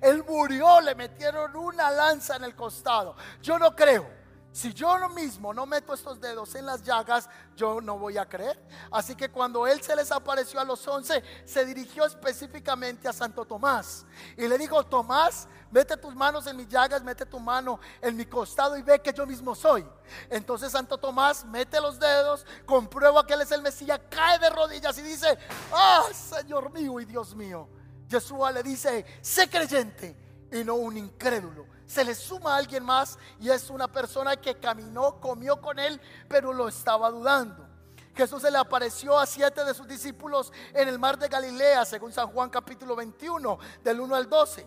Él 0.00 0.22
murió, 0.28 0.80
le 0.80 0.94
metieron 0.94 1.56
una 1.56 1.90
lanza 1.90 2.36
en 2.36 2.44
el 2.44 2.54
costado. 2.54 3.16
Yo 3.40 3.58
no 3.58 3.74
creo. 3.74 4.19
Si 4.52 4.74
yo 4.74 5.08
mismo 5.10 5.54
no 5.54 5.64
meto 5.64 5.94
estos 5.94 6.20
dedos 6.20 6.56
en 6.56 6.66
las 6.66 6.82
llagas, 6.82 7.28
yo 7.56 7.80
no 7.80 7.96
voy 7.98 8.18
a 8.18 8.28
creer. 8.28 8.60
Así 8.90 9.14
que 9.14 9.30
cuando 9.30 9.64
él 9.64 9.80
se 9.80 9.94
les 9.94 10.10
apareció 10.10 10.58
a 10.58 10.64
los 10.64 10.86
once, 10.88 11.22
se 11.44 11.64
dirigió 11.64 12.04
específicamente 12.04 13.06
a 13.06 13.12
Santo 13.12 13.44
Tomás 13.44 14.04
y 14.36 14.48
le 14.48 14.58
dijo, 14.58 14.84
Tomás, 14.84 15.46
mete 15.70 15.96
tus 15.96 16.16
manos 16.16 16.48
en 16.48 16.56
mis 16.56 16.68
llagas, 16.68 17.04
mete 17.04 17.24
tu 17.26 17.38
mano 17.38 17.78
en 18.00 18.16
mi 18.16 18.26
costado 18.26 18.76
y 18.76 18.82
ve 18.82 19.00
que 19.00 19.12
yo 19.12 19.24
mismo 19.24 19.54
soy. 19.54 19.86
Entonces 20.28 20.72
Santo 20.72 20.98
Tomás 20.98 21.44
mete 21.44 21.80
los 21.80 22.00
dedos, 22.00 22.44
comprueba 22.66 23.24
que 23.24 23.34
él 23.34 23.42
es 23.42 23.52
el 23.52 23.62
Mesías, 23.62 24.00
cae 24.10 24.40
de 24.40 24.50
rodillas 24.50 24.98
y 24.98 25.02
dice, 25.02 25.38
ah, 25.72 26.06
Señor 26.12 26.72
mío 26.72 26.98
y 26.98 27.04
Dios 27.04 27.36
mío. 27.36 27.68
Yeshua 28.08 28.50
le 28.50 28.64
dice, 28.64 29.06
sé 29.20 29.48
creyente 29.48 30.16
y 30.50 30.64
no 30.64 30.74
un 30.74 30.96
incrédulo 30.96 31.79
se 31.90 32.04
le 32.04 32.14
suma 32.14 32.54
a 32.54 32.58
alguien 32.58 32.84
más 32.84 33.18
y 33.40 33.50
es 33.50 33.68
una 33.68 33.88
persona 33.88 34.36
que 34.36 34.54
caminó, 34.54 35.18
comió 35.18 35.60
con 35.60 35.76
él, 35.80 36.00
pero 36.28 36.52
lo 36.52 36.68
estaba 36.68 37.10
dudando. 37.10 37.66
Jesús 38.14 38.42
se 38.42 38.50
le 38.50 38.58
apareció 38.58 39.18
a 39.18 39.26
siete 39.26 39.64
de 39.64 39.74
sus 39.74 39.88
discípulos 39.88 40.52
en 40.72 40.86
el 40.86 41.00
mar 41.00 41.18
de 41.18 41.26
Galilea, 41.26 41.84
según 41.84 42.12
San 42.12 42.28
Juan 42.28 42.48
capítulo 42.48 42.94
21, 42.94 43.58
del 43.82 44.00
1 44.00 44.14
al 44.14 44.28
12. 44.28 44.66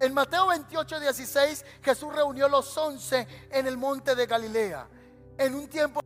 En 0.00 0.12
Mateo 0.12 0.48
28, 0.48 0.98
16, 0.98 1.64
Jesús 1.80 2.12
reunió 2.12 2.48
los 2.48 2.76
once 2.76 3.28
en 3.48 3.68
el 3.68 3.76
monte 3.76 4.16
de 4.16 4.26
Galilea. 4.26 4.88
En 5.38 5.54
un 5.54 5.68
tiempo 5.68 6.00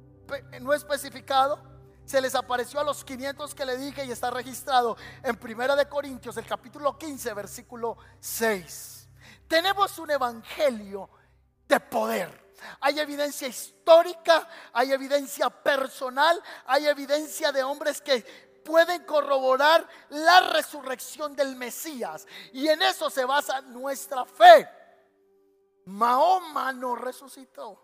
no 0.60 0.74
especificado, 0.74 1.58
se 2.04 2.20
les 2.20 2.34
apareció 2.34 2.78
a 2.78 2.84
los 2.84 3.02
500 3.04 3.54
que 3.54 3.64
le 3.64 3.78
dije 3.78 4.04
y 4.04 4.10
está 4.10 4.30
registrado 4.30 4.98
en 5.22 5.34
Primera 5.36 5.74
de 5.74 5.88
Corintios, 5.88 6.36
el 6.36 6.44
capítulo 6.44 6.98
15, 6.98 7.32
versículo 7.32 7.96
6. 8.20 8.95
Tenemos 9.48 9.98
un 9.98 10.10
evangelio 10.10 11.08
de 11.68 11.80
poder. 11.80 12.46
Hay 12.80 12.98
evidencia 12.98 13.48
histórica, 13.48 14.48
hay 14.72 14.92
evidencia 14.92 15.50
personal, 15.50 16.42
hay 16.66 16.86
evidencia 16.86 17.52
de 17.52 17.62
hombres 17.62 18.00
que 18.00 18.22
pueden 18.64 19.04
corroborar 19.04 19.86
la 20.10 20.40
resurrección 20.52 21.36
del 21.36 21.54
Mesías. 21.56 22.26
Y 22.52 22.68
en 22.68 22.82
eso 22.82 23.08
se 23.10 23.24
basa 23.24 23.60
nuestra 23.60 24.24
fe. 24.24 24.68
Mahoma 25.86 26.72
no 26.72 26.96
resucitó. 26.96 27.82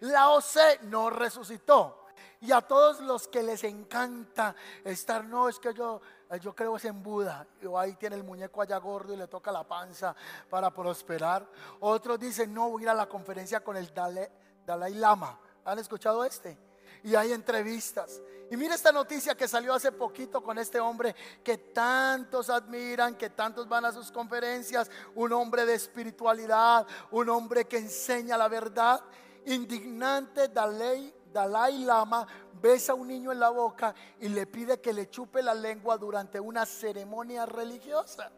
La 0.00 0.30
OC 0.30 0.82
no 0.82 1.10
resucitó. 1.10 2.06
Y 2.40 2.52
a 2.52 2.60
todos 2.60 3.00
los 3.00 3.26
que 3.28 3.42
les 3.42 3.64
encanta 3.64 4.54
estar, 4.84 5.24
no, 5.24 5.48
es 5.48 5.58
que 5.58 5.72
yo, 5.72 6.00
yo 6.36 6.54
creo 6.54 6.76
es 6.76 6.84
en 6.84 7.02
Buda. 7.02 7.46
O 7.66 7.78
ahí 7.78 7.94
tiene 7.94 8.16
el 8.16 8.24
muñeco 8.24 8.62
allá 8.62 8.78
gordo 8.78 9.12
y 9.12 9.16
le 9.16 9.26
toca 9.26 9.52
la 9.52 9.64
panza 9.64 10.14
para 10.48 10.70
prosperar. 10.72 11.46
Otros 11.80 12.18
dicen, 12.18 12.52
no, 12.52 12.70
voy 12.70 12.82
a 12.82 12.84
ir 12.84 12.88
a 12.90 12.94
la 12.94 13.06
conferencia 13.06 13.60
con 13.60 13.76
el 13.76 13.92
Dalai, 13.94 14.94
Lama. 14.94 15.38
¿Han 15.64 15.78
escuchado 15.78 16.24
este? 16.24 16.58
Y 17.02 17.14
hay 17.14 17.32
entrevistas. 17.32 18.20
Y 18.50 18.56
mira 18.56 18.74
esta 18.74 18.92
noticia 18.92 19.34
que 19.34 19.48
salió 19.48 19.74
hace 19.74 19.92
poquito 19.92 20.42
con 20.42 20.58
este 20.58 20.78
hombre 20.78 21.14
que 21.42 21.58
tantos 21.58 22.50
admiran, 22.50 23.16
que 23.16 23.30
tantos 23.30 23.68
van 23.68 23.84
a 23.86 23.92
sus 23.92 24.12
conferencias, 24.12 24.90
un 25.14 25.32
hombre 25.32 25.64
de 25.66 25.74
espiritualidad, 25.74 26.86
un 27.10 27.28
hombre 27.30 27.64
que 27.66 27.78
enseña 27.78 28.36
la 28.36 28.48
verdad. 28.48 29.02
Indignante 29.46 30.48
Dalai 30.48 31.14
Dalai 31.34 31.84
Lama 31.84 32.26
besa 32.62 32.92
a 32.92 32.94
un 32.94 33.08
niño 33.08 33.32
en 33.32 33.40
la 33.40 33.50
boca 33.50 33.94
y 34.20 34.28
le 34.28 34.46
pide 34.46 34.80
que 34.80 34.92
le 34.92 35.10
chupe 35.10 35.42
la 35.42 35.52
lengua 35.52 35.98
durante 35.98 36.38
una 36.40 36.64
ceremonia 36.64 37.44
religiosa. 37.44 38.30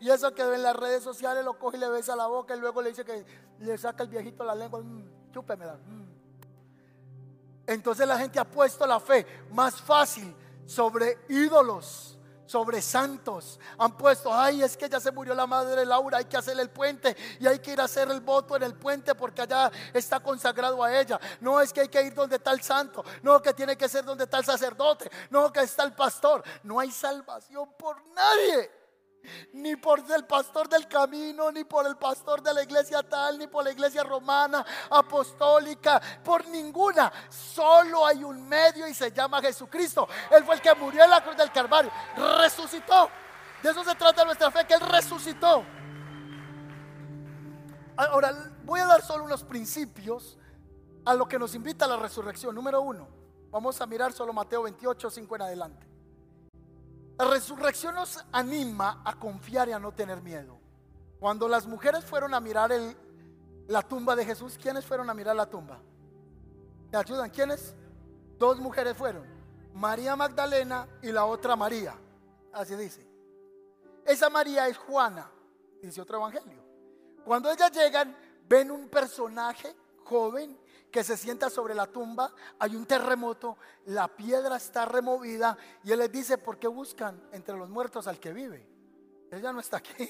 Y 0.00 0.08
eso 0.08 0.32
quedó 0.34 0.54
en 0.54 0.62
las 0.62 0.76
redes 0.76 1.02
sociales, 1.02 1.44
lo 1.44 1.58
coge 1.58 1.76
y 1.76 1.80
le 1.80 1.88
besa 1.88 2.16
la 2.16 2.26
boca 2.26 2.56
y 2.56 2.60
luego 2.60 2.80
le 2.80 2.90
dice 2.90 3.04
que 3.04 3.24
le 3.58 3.76
saca 3.76 4.04
el 4.04 4.08
viejito 4.08 4.44
la 4.44 4.54
lengua, 4.54 4.80
mm, 4.80 5.32
chúpemela. 5.32 5.74
Mm. 5.74 6.04
Entonces 7.66 8.06
la 8.06 8.18
gente 8.18 8.38
ha 8.38 8.44
puesto 8.44 8.86
la 8.86 9.00
fe 9.00 9.26
más 9.50 9.80
fácil 9.80 10.34
sobre 10.66 11.18
ídolos 11.28 12.13
sobre 12.46 12.80
santos. 12.82 13.58
Han 13.78 13.96
puesto, 13.96 14.32
ay, 14.32 14.62
es 14.62 14.76
que 14.76 14.88
ya 14.88 15.00
se 15.00 15.12
murió 15.12 15.34
la 15.34 15.46
madre 15.46 15.84
Laura, 15.84 16.18
hay 16.18 16.24
que 16.24 16.36
hacerle 16.36 16.62
el 16.62 16.70
puente 16.70 17.16
y 17.40 17.46
hay 17.46 17.58
que 17.58 17.72
ir 17.72 17.80
a 17.80 17.84
hacer 17.84 18.10
el 18.10 18.20
voto 18.20 18.56
en 18.56 18.62
el 18.62 18.74
puente 18.74 19.14
porque 19.14 19.42
allá 19.42 19.70
está 19.92 20.20
consagrado 20.20 20.82
a 20.82 20.98
ella. 20.98 21.20
No 21.40 21.60
es 21.60 21.72
que 21.72 21.82
hay 21.82 21.88
que 21.88 22.02
ir 22.02 22.14
donde 22.14 22.36
está 22.36 22.52
el 22.52 22.62
santo, 22.62 23.04
no 23.22 23.40
que 23.40 23.52
tiene 23.54 23.76
que 23.76 23.88
ser 23.88 24.04
donde 24.04 24.24
está 24.24 24.38
el 24.38 24.44
sacerdote, 24.44 25.10
no 25.30 25.52
que 25.52 25.60
está 25.60 25.84
el 25.84 25.92
pastor. 25.92 26.42
No 26.62 26.80
hay 26.80 26.90
salvación 26.90 27.72
por 27.78 27.96
nadie 28.14 28.83
ni 29.52 29.76
por 29.76 30.02
el 30.10 30.24
pastor 30.24 30.68
del 30.68 30.86
camino, 30.88 31.50
ni 31.50 31.64
por 31.64 31.86
el 31.86 31.96
pastor 31.96 32.42
de 32.42 32.54
la 32.54 32.62
iglesia 32.62 33.02
tal, 33.02 33.38
ni 33.38 33.46
por 33.46 33.64
la 33.64 33.72
iglesia 33.72 34.02
romana, 34.02 34.64
apostólica, 34.90 36.00
por 36.22 36.46
ninguna. 36.48 37.12
Solo 37.28 38.06
hay 38.06 38.24
un 38.24 38.46
medio 38.48 38.86
y 38.86 38.94
se 38.94 39.12
llama 39.12 39.40
Jesucristo. 39.40 40.08
Él 40.30 40.44
fue 40.44 40.56
el 40.56 40.60
que 40.60 40.74
murió 40.74 41.04
en 41.04 41.10
la 41.10 41.22
cruz 41.22 41.36
del 41.36 41.52
Calvario, 41.52 41.90
resucitó. 42.16 43.10
De 43.62 43.70
eso 43.70 43.82
se 43.82 43.94
trata 43.94 44.24
nuestra 44.24 44.50
fe, 44.50 44.66
que 44.66 44.74
Él 44.74 44.80
resucitó. 44.80 45.64
Ahora, 47.96 48.52
voy 48.64 48.80
a 48.80 48.86
dar 48.86 49.02
solo 49.02 49.24
unos 49.24 49.44
principios 49.44 50.36
a 51.04 51.14
lo 51.14 51.26
que 51.28 51.38
nos 51.38 51.54
invita 51.54 51.84
a 51.84 51.88
la 51.88 51.96
resurrección. 51.96 52.54
Número 52.54 52.80
uno, 52.80 53.08
vamos 53.50 53.80
a 53.80 53.86
mirar 53.86 54.12
solo 54.12 54.32
Mateo 54.32 54.62
28, 54.62 55.10
5 55.10 55.36
en 55.36 55.42
adelante. 55.42 55.93
La 57.18 57.26
resurrección 57.26 57.94
nos 57.94 58.24
anima 58.32 59.02
a 59.04 59.18
confiar 59.18 59.68
y 59.68 59.72
a 59.72 59.78
no 59.78 59.92
tener 59.92 60.20
miedo. 60.20 60.58
Cuando 61.20 61.48
las 61.48 61.66
mujeres 61.66 62.04
fueron 62.04 62.34
a 62.34 62.40
mirar 62.40 62.70
la 63.68 63.82
tumba 63.82 64.16
de 64.16 64.24
Jesús, 64.24 64.58
¿quiénes 64.60 64.84
fueron 64.84 65.08
a 65.08 65.14
mirar 65.14 65.36
la 65.36 65.46
tumba? 65.46 65.80
¿Me 66.90 66.98
ayudan? 66.98 67.30
¿Quiénes? 67.30 67.74
Dos 68.38 68.58
mujeres 68.58 68.96
fueron. 68.96 69.24
María 69.74 70.16
Magdalena 70.16 70.88
y 71.02 71.12
la 71.12 71.24
otra 71.24 71.56
María. 71.56 71.94
Así 72.52 72.74
dice. 72.74 73.06
Esa 74.04 74.28
María 74.28 74.68
es 74.68 74.76
Juana, 74.76 75.30
dice 75.80 76.00
otro 76.00 76.18
evangelio. 76.18 76.62
Cuando 77.24 77.50
ellas 77.50 77.72
llegan, 77.72 78.16
ven 78.46 78.70
un 78.70 78.88
personaje 78.88 79.74
joven 80.04 80.58
que 80.94 81.02
se 81.02 81.16
sienta 81.16 81.50
sobre 81.50 81.74
la 81.74 81.88
tumba, 81.88 82.32
hay 82.56 82.76
un 82.76 82.86
terremoto, 82.86 83.58
la 83.86 84.06
piedra 84.06 84.54
está 84.54 84.84
removida 84.84 85.58
y 85.82 85.90
él 85.90 85.98
les 85.98 86.12
dice, 86.12 86.38
¿por 86.38 86.56
qué 86.56 86.68
buscan 86.68 87.20
entre 87.32 87.56
los 87.56 87.68
muertos 87.68 88.06
al 88.06 88.20
que 88.20 88.32
vive? 88.32 88.64
Él 89.32 89.42
ya 89.42 89.52
no 89.52 89.58
está 89.58 89.78
aquí. 89.78 90.08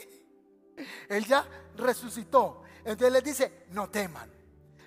Él 1.08 1.24
ya 1.24 1.48
resucitó. 1.76 2.64
Entonces 2.84 3.12
les 3.14 3.24
dice, 3.24 3.64
no 3.70 3.88
teman. 3.88 4.30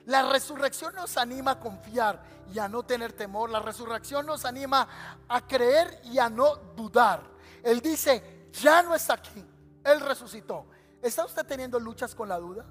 La 0.06 0.30
resurrección 0.32 0.94
nos 0.94 1.18
anima 1.18 1.54
a 1.54 1.60
confiar 1.60 2.22
y 2.54 2.60
a 2.60 2.68
no 2.68 2.84
tener 2.84 3.14
temor. 3.14 3.50
La 3.50 3.60
resurrección 3.60 4.28
nos 4.28 4.46
anima 4.46 5.26
a 5.28 5.48
creer 5.48 6.00
y 6.04 6.20
a 6.20 6.30
no 6.30 6.58
dudar. 6.76 7.24
Él 7.64 7.82
dice, 7.82 8.50
ya 8.52 8.84
no 8.84 8.94
está 8.94 9.16
aquí. 9.16 9.44
Él 9.84 10.00
resucitó. 10.02 10.68
¿Está 11.02 11.26
usted 11.26 11.44
teniendo 11.48 11.80
luchas 11.80 12.14
con 12.14 12.30
la 12.30 12.38
duda? 12.38 12.68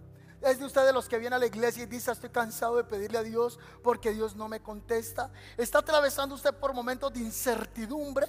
Es 0.47 0.61
de 0.61 0.65
ustedes 0.65 0.95
los 0.95 1.09
que 1.09 1.19
viene 1.19 1.35
a 1.35 1.41
la 1.41 1.47
iglesia 1.47 1.83
y 1.83 1.87
dice, 1.87 2.13
estoy 2.13 2.31
cansado 2.31 2.77
de 2.77 2.85
pedirle 2.85 3.19
a 3.19 3.25
Dios 3.25 3.59
porque 3.83 4.13
Dios 4.13 4.37
no 4.37 4.47
me 4.47 4.63
contesta. 4.63 5.29
¿Está 5.57 5.81
atravesando 5.81 6.37
usted 6.37 6.55
por 6.55 6.73
momentos 6.73 7.13
de 7.13 7.19
incertidumbre? 7.19 8.29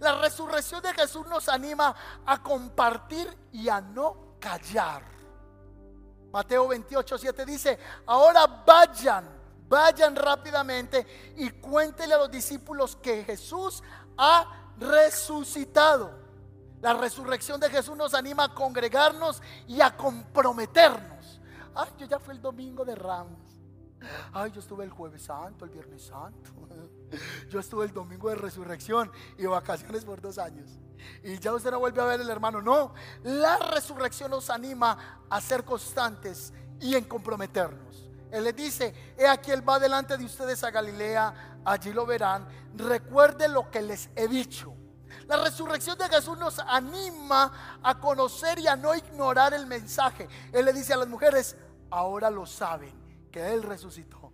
La 0.00 0.20
resurrección 0.20 0.82
de 0.82 0.92
Jesús 0.92 1.24
nos 1.28 1.48
anima 1.48 1.94
a 2.26 2.42
compartir 2.42 3.28
y 3.52 3.68
a 3.68 3.80
no 3.80 4.34
callar. 4.40 5.04
Mateo 6.32 6.66
28, 6.66 7.18
7 7.18 7.46
dice, 7.46 7.78
ahora 8.06 8.48
vayan, 8.66 9.24
vayan 9.68 10.16
rápidamente 10.16 11.34
y 11.36 11.50
cuéntenle 11.50 12.16
a 12.16 12.18
los 12.18 12.32
discípulos 12.32 12.96
que 12.96 13.22
Jesús 13.22 13.80
ha 14.18 14.72
resucitado. 14.76 16.18
La 16.80 16.94
resurrección 16.94 17.60
de 17.60 17.70
Jesús 17.70 17.96
nos 17.96 18.12
anima 18.12 18.42
a 18.42 18.54
congregarnos 18.54 19.40
y 19.68 19.80
a 19.80 19.96
comprometernos. 19.96 21.13
Ay, 21.74 21.88
yo 21.98 22.06
ya 22.06 22.18
fui 22.18 22.34
el 22.34 22.42
domingo 22.42 22.84
de 22.84 22.94
Ramos. 22.94 23.60
Ay, 24.32 24.50
yo 24.52 24.60
estuve 24.60 24.84
el 24.84 24.90
jueves 24.90 25.22
santo, 25.22 25.64
el 25.64 25.70
viernes 25.70 26.02
santo. 26.02 26.50
Yo 27.48 27.60
estuve 27.60 27.84
el 27.84 27.92
domingo 27.92 28.28
de 28.28 28.34
resurrección 28.34 29.10
y 29.38 29.46
vacaciones 29.46 30.04
por 30.04 30.20
dos 30.20 30.36
años. 30.36 30.78
Y 31.22 31.38
ya 31.38 31.54
usted 31.54 31.70
no 31.70 31.78
vuelve 31.78 32.02
a 32.02 32.06
ver 32.06 32.20
el 32.20 32.28
hermano. 32.28 32.60
No, 32.60 32.92
la 33.22 33.56
resurrección 33.58 34.30
nos 34.30 34.50
anima 34.50 35.22
a 35.30 35.40
ser 35.40 35.64
constantes 35.64 36.52
y 36.80 36.96
en 36.96 37.04
comprometernos. 37.04 38.10
Él 38.30 38.44
les 38.44 38.56
dice, 38.56 39.14
he 39.16 39.28
aquí 39.28 39.52
Él 39.52 39.66
va 39.66 39.78
delante 39.78 40.16
de 40.16 40.24
ustedes 40.24 40.64
a 40.64 40.70
Galilea, 40.70 41.60
allí 41.64 41.92
lo 41.92 42.04
verán. 42.04 42.48
Recuerde 42.74 43.48
lo 43.48 43.70
que 43.70 43.80
les 43.80 44.10
he 44.16 44.26
dicho. 44.26 44.74
La 45.28 45.36
resurrección 45.36 45.96
de 45.96 46.08
Jesús 46.08 46.36
nos 46.36 46.58
anima 46.58 47.78
a 47.82 47.98
conocer 47.98 48.58
y 48.58 48.66
a 48.66 48.76
no 48.76 48.94
ignorar 48.94 49.54
el 49.54 49.66
mensaje. 49.66 50.28
Él 50.52 50.64
le 50.64 50.72
dice 50.72 50.92
a 50.92 50.96
las 50.96 51.08
mujeres, 51.08 51.56
ahora 51.94 52.28
lo 52.28 52.44
saben, 52.44 52.92
que 53.30 53.52
Él 53.52 53.62
resucitó. 53.62 54.32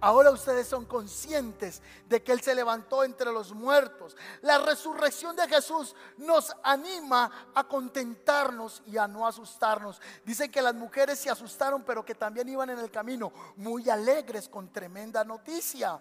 Ahora 0.00 0.30
ustedes 0.32 0.66
son 0.66 0.84
conscientes 0.84 1.80
de 2.06 2.22
que 2.22 2.32
Él 2.32 2.42
se 2.42 2.54
levantó 2.54 3.04
entre 3.04 3.32
los 3.32 3.54
muertos. 3.54 4.16
La 4.42 4.58
resurrección 4.58 5.34
de 5.34 5.48
Jesús 5.48 5.94
nos 6.18 6.54
anima 6.62 7.50
a 7.54 7.64
contentarnos 7.66 8.82
y 8.86 8.98
a 8.98 9.08
no 9.08 9.26
asustarnos. 9.26 10.00
Dicen 10.26 10.50
que 10.50 10.60
las 10.60 10.74
mujeres 10.74 11.18
se 11.18 11.30
asustaron, 11.30 11.84
pero 11.84 12.04
que 12.04 12.14
también 12.14 12.48
iban 12.50 12.68
en 12.68 12.78
el 12.78 12.90
camino 12.90 13.32
muy 13.56 13.88
alegres 13.88 14.48
con 14.48 14.70
tremenda 14.70 15.24
noticia. 15.24 15.98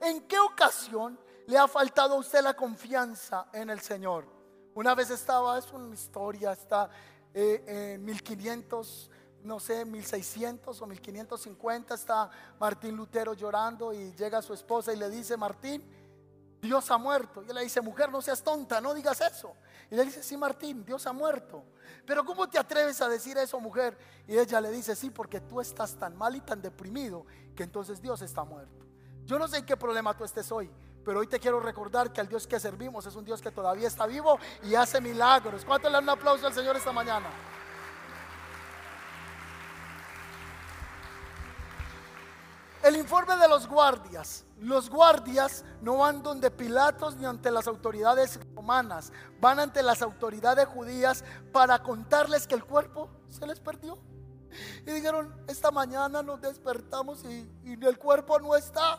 ¿En 0.00 0.22
qué 0.26 0.38
ocasión 0.38 1.18
le 1.46 1.56
ha 1.56 1.68
faltado 1.68 2.14
a 2.14 2.18
usted 2.18 2.42
la 2.42 2.54
confianza 2.54 3.46
en 3.54 3.70
el 3.70 3.80
Señor? 3.80 4.26
Una 4.74 4.94
vez 4.94 5.08
estaba, 5.10 5.58
es 5.58 5.72
una 5.72 5.94
historia, 5.94 6.52
está 6.52 6.90
eh, 7.32 7.94
en 7.94 8.04
1500 8.04 9.10
no 9.44 9.60
sé, 9.60 9.84
1600 9.84 10.80
o 10.80 10.86
1550 10.86 11.94
está 11.94 12.30
Martín 12.58 12.96
Lutero 12.96 13.34
llorando 13.34 13.92
y 13.92 14.12
llega 14.14 14.42
su 14.42 14.54
esposa 14.54 14.92
y 14.92 14.96
le 14.96 15.10
dice, 15.10 15.36
Martín, 15.36 15.82
Dios 16.60 16.90
ha 16.92 16.96
muerto. 16.96 17.42
Y 17.42 17.48
él 17.48 17.56
le 17.56 17.62
dice, 17.62 17.80
mujer, 17.80 18.10
no 18.10 18.22
seas 18.22 18.42
tonta, 18.42 18.80
no 18.80 18.94
digas 18.94 19.20
eso. 19.20 19.54
Y 19.90 19.96
le 19.96 20.04
dice, 20.04 20.22
sí, 20.22 20.36
Martín, 20.36 20.84
Dios 20.84 21.06
ha 21.06 21.12
muerto. 21.12 21.64
Pero 22.06 22.24
¿cómo 22.24 22.48
te 22.48 22.58
atreves 22.58 23.00
a 23.00 23.08
decir 23.08 23.36
eso, 23.36 23.58
mujer? 23.58 23.98
Y 24.28 24.38
ella 24.38 24.60
le 24.60 24.70
dice, 24.70 24.94
sí, 24.94 25.10
porque 25.10 25.40
tú 25.40 25.60
estás 25.60 25.96
tan 25.96 26.16
mal 26.16 26.36
y 26.36 26.40
tan 26.40 26.62
deprimido 26.62 27.26
que 27.56 27.64
entonces 27.64 28.00
Dios 28.00 28.22
está 28.22 28.44
muerto. 28.44 28.86
Yo 29.24 29.38
no 29.38 29.48
sé 29.48 29.58
en 29.58 29.66
qué 29.66 29.76
problema 29.76 30.16
tú 30.16 30.24
estés 30.24 30.50
hoy, 30.52 30.70
pero 31.04 31.20
hoy 31.20 31.26
te 31.26 31.40
quiero 31.40 31.58
recordar 31.58 32.12
que 32.12 32.20
el 32.20 32.28
Dios 32.28 32.46
que 32.46 32.60
servimos 32.60 33.06
es 33.06 33.16
un 33.16 33.24
Dios 33.24 33.40
que 33.40 33.50
todavía 33.50 33.88
está 33.88 34.06
vivo 34.06 34.38
y 34.62 34.74
hace 34.76 35.00
milagros. 35.00 35.64
¿Cuánto 35.64 35.88
le 35.88 35.94
dan 35.94 36.04
un 36.04 36.10
aplauso 36.10 36.46
al 36.46 36.54
Señor 36.54 36.76
esta 36.76 36.92
mañana? 36.92 37.28
El 42.82 42.96
informe 42.96 43.36
de 43.36 43.48
los 43.48 43.68
guardias. 43.68 44.44
Los 44.58 44.90
guardias 44.90 45.64
no 45.82 45.98
van 45.98 46.22
donde 46.22 46.50
Pilatos 46.50 47.16
ni 47.16 47.24
ante 47.24 47.50
las 47.50 47.68
autoridades 47.68 48.40
romanas. 48.56 49.12
Van 49.40 49.60
ante 49.60 49.84
las 49.84 50.02
autoridades 50.02 50.66
judías 50.66 51.24
para 51.52 51.80
contarles 51.80 52.46
que 52.46 52.56
el 52.56 52.64
cuerpo 52.64 53.08
se 53.28 53.46
les 53.46 53.60
perdió. 53.60 53.98
Y 54.84 54.90
dijeron, 54.90 55.32
esta 55.46 55.70
mañana 55.70 56.22
nos 56.22 56.40
despertamos 56.40 57.24
y, 57.24 57.48
el 57.64 57.98
cuerpo 57.98 58.40
no 58.40 58.56
está. 58.56 58.98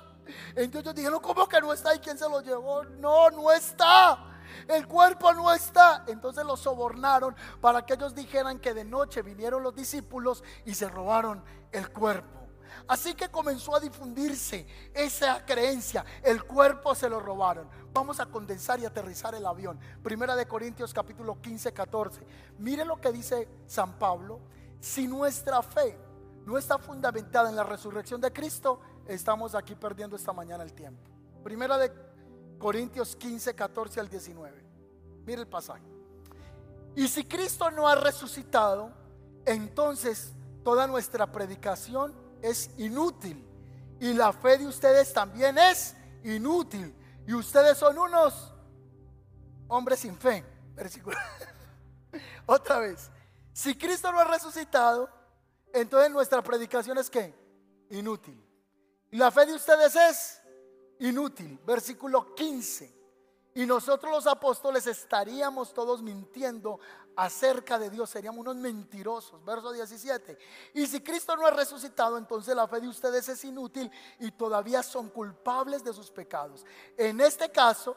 Entonces 0.56 0.96
dijeron, 0.96 1.20
¿cómo 1.20 1.48
que 1.48 1.60
no 1.60 1.74
está? 1.74 1.94
¿Y 1.94 2.00
quién 2.00 2.18
se 2.18 2.30
lo 2.30 2.42
llevó? 2.42 2.86
No, 2.86 3.30
no 3.32 3.52
está. 3.52 4.18
El 4.66 4.88
cuerpo 4.88 5.34
no 5.34 5.54
está. 5.54 6.06
Entonces 6.08 6.46
los 6.46 6.62
sobornaron 6.62 7.36
para 7.60 7.86
que 7.86 7.96
ellos 7.96 8.16
dijeran 8.16 8.60
que 8.60 8.74
de 8.74 8.86
noche 8.86 9.22
vinieron 9.22 9.62
los 9.62 9.76
discípulos 9.76 10.42
y 10.64 10.74
se 10.74 10.88
robaron 10.88 11.44
el 11.74 11.90
cuerpo. 11.92 12.43
Así 12.88 13.14
que 13.14 13.30
comenzó 13.30 13.76
a 13.76 13.80
difundirse 13.80 14.66
esa 14.94 15.46
creencia. 15.46 16.06
El 16.22 16.44
cuerpo 16.44 16.96
se 16.96 17.10
lo 17.10 17.20
robaron. 17.20 17.70
Vamos 17.94 18.20
a 18.20 18.26
condensar 18.26 18.80
y 18.80 18.86
aterrizar 18.86 19.36
el 19.36 19.46
avión. 19.46 19.80
Primera 20.02 20.36
de 20.36 20.48
Corintios 20.48 20.94
capítulo 20.94 21.40
15, 21.42 21.74
14. 21.74 22.22
Mire 22.60 22.86
lo 22.86 23.00
que 23.00 23.12
dice 23.12 23.48
San 23.68 23.98
Pablo. 24.00 24.40
Si 24.80 25.08
nuestra 25.08 25.62
fe 25.62 25.98
no 26.46 26.58
está 26.58 26.78
fundamentada 26.78 27.50
en 27.50 27.56
la 27.56 27.64
resurrección 27.64 28.20
de 28.20 28.34
Cristo, 28.34 28.80
estamos 29.08 29.56
aquí 29.56 29.76
perdiendo 29.76 30.16
esta 30.16 30.34
mañana 30.34 30.64
el 30.64 30.74
tiempo. 30.74 31.10
Primera 31.44 31.78
de 31.78 31.92
Corintios 32.58 33.16
15, 33.16 33.54
14 33.54 34.00
al 34.00 34.10
19. 34.10 34.64
Mire 35.26 35.42
el 35.42 35.48
pasaje. 35.48 35.84
Y 36.96 37.08
si 37.08 37.24
Cristo 37.24 37.72
no 37.72 37.88
ha 37.88 37.96
resucitado, 37.96 38.92
entonces 39.46 40.34
toda 40.64 40.88
nuestra 40.88 41.32
predicación 41.32 42.14
es 42.44 42.70
inútil. 42.78 43.44
Y 44.00 44.14
la 44.14 44.34
fe 44.34 44.58
de 44.58 44.68
ustedes 44.68 45.12
también 45.14 45.58
es 45.58 45.96
inútil. 46.24 46.94
Y 47.26 47.34
ustedes 47.34 47.78
son 47.78 47.98
unos 47.98 48.54
hombres 49.68 50.00
sin 50.00 50.16
fe. 50.18 50.46
Otra 52.46 52.80
vez. 52.80 53.10
Si 53.54 53.76
Cristo 53.76 54.12
no 54.12 54.20
ha 54.20 54.26
resucitado, 54.26 55.10
entonces 55.74 56.12
nuestra 56.12 56.44
predicación 56.44 56.98
es 56.98 57.10
que 57.10 57.34
inútil. 57.90 58.44
La 59.12 59.32
fe 59.32 59.46
de 59.46 59.54
ustedes 59.54 59.96
es 59.96 60.42
inútil. 61.00 61.60
Versículo 61.66 62.36
15. 62.36 63.03
Y 63.56 63.66
nosotros 63.66 64.12
los 64.12 64.28
apóstoles 64.28 64.88
estaríamos 64.88 65.74
todos 65.74 66.02
mintiendo 66.02 66.80
acerca 67.16 67.78
de 67.78 67.90
Dios, 67.90 68.10
seríamos 68.10 68.42
unos 68.42 68.56
mentirosos. 68.56 69.44
Verso 69.46 69.72
17. 69.72 70.38
Y 70.74 70.88
si 70.88 71.02
Cristo 71.02 71.36
no 71.36 71.46
ha 71.46 71.52
resucitado, 71.52 72.18
entonces 72.18 72.56
la 72.56 72.68
fe 72.68 72.82
de 72.82 72.88
ustedes 72.88 73.30
es 73.30 73.44
inútil 73.46 73.92
y 74.20 74.32
todavía 74.32 74.82
son 74.82 75.10
culpables 75.10 75.84
de 75.84 75.94
sus 75.94 76.10
pecados. 76.10 76.66
En 76.98 77.22
este 77.22 77.52
caso, 77.52 77.96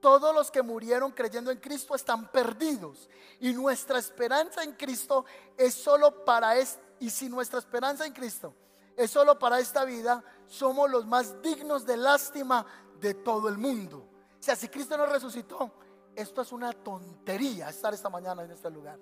todos 0.00 0.34
los 0.34 0.50
que 0.50 0.62
murieron 0.62 1.12
creyendo 1.12 1.50
en 1.50 1.58
Cristo 1.58 1.94
están 1.94 2.30
perdidos. 2.32 3.08
Y 3.38 3.52
nuestra 3.52 3.98
esperanza 3.98 4.64
en 4.64 4.72
Cristo 4.72 5.24
es 5.56 5.74
solo 5.74 6.24
para 6.24 6.56
este. 6.56 6.82
Y 7.00 7.10
si 7.10 7.28
nuestra 7.28 7.58
esperanza 7.58 8.06
en 8.06 8.12
Cristo 8.12 8.54
es 8.96 9.10
solo 9.10 9.38
para 9.38 9.60
esta 9.60 9.84
vida, 9.84 10.24
somos 10.46 10.90
los 10.90 11.06
más 11.06 11.40
dignos 11.42 11.86
de 11.86 11.96
lástima 11.96 12.66
de 12.98 13.14
todo 13.14 13.48
el 13.48 13.56
mundo. 13.56 14.09
O 14.40 14.42
sea, 14.42 14.56
si 14.56 14.68
Cristo 14.68 14.96
no 14.96 15.04
resucitó, 15.04 15.70
esto 16.16 16.40
es 16.40 16.50
una 16.50 16.72
tontería 16.72 17.68
estar 17.68 17.92
esta 17.92 18.08
mañana 18.08 18.42
en 18.42 18.50
este 18.50 18.70
lugar. 18.70 18.98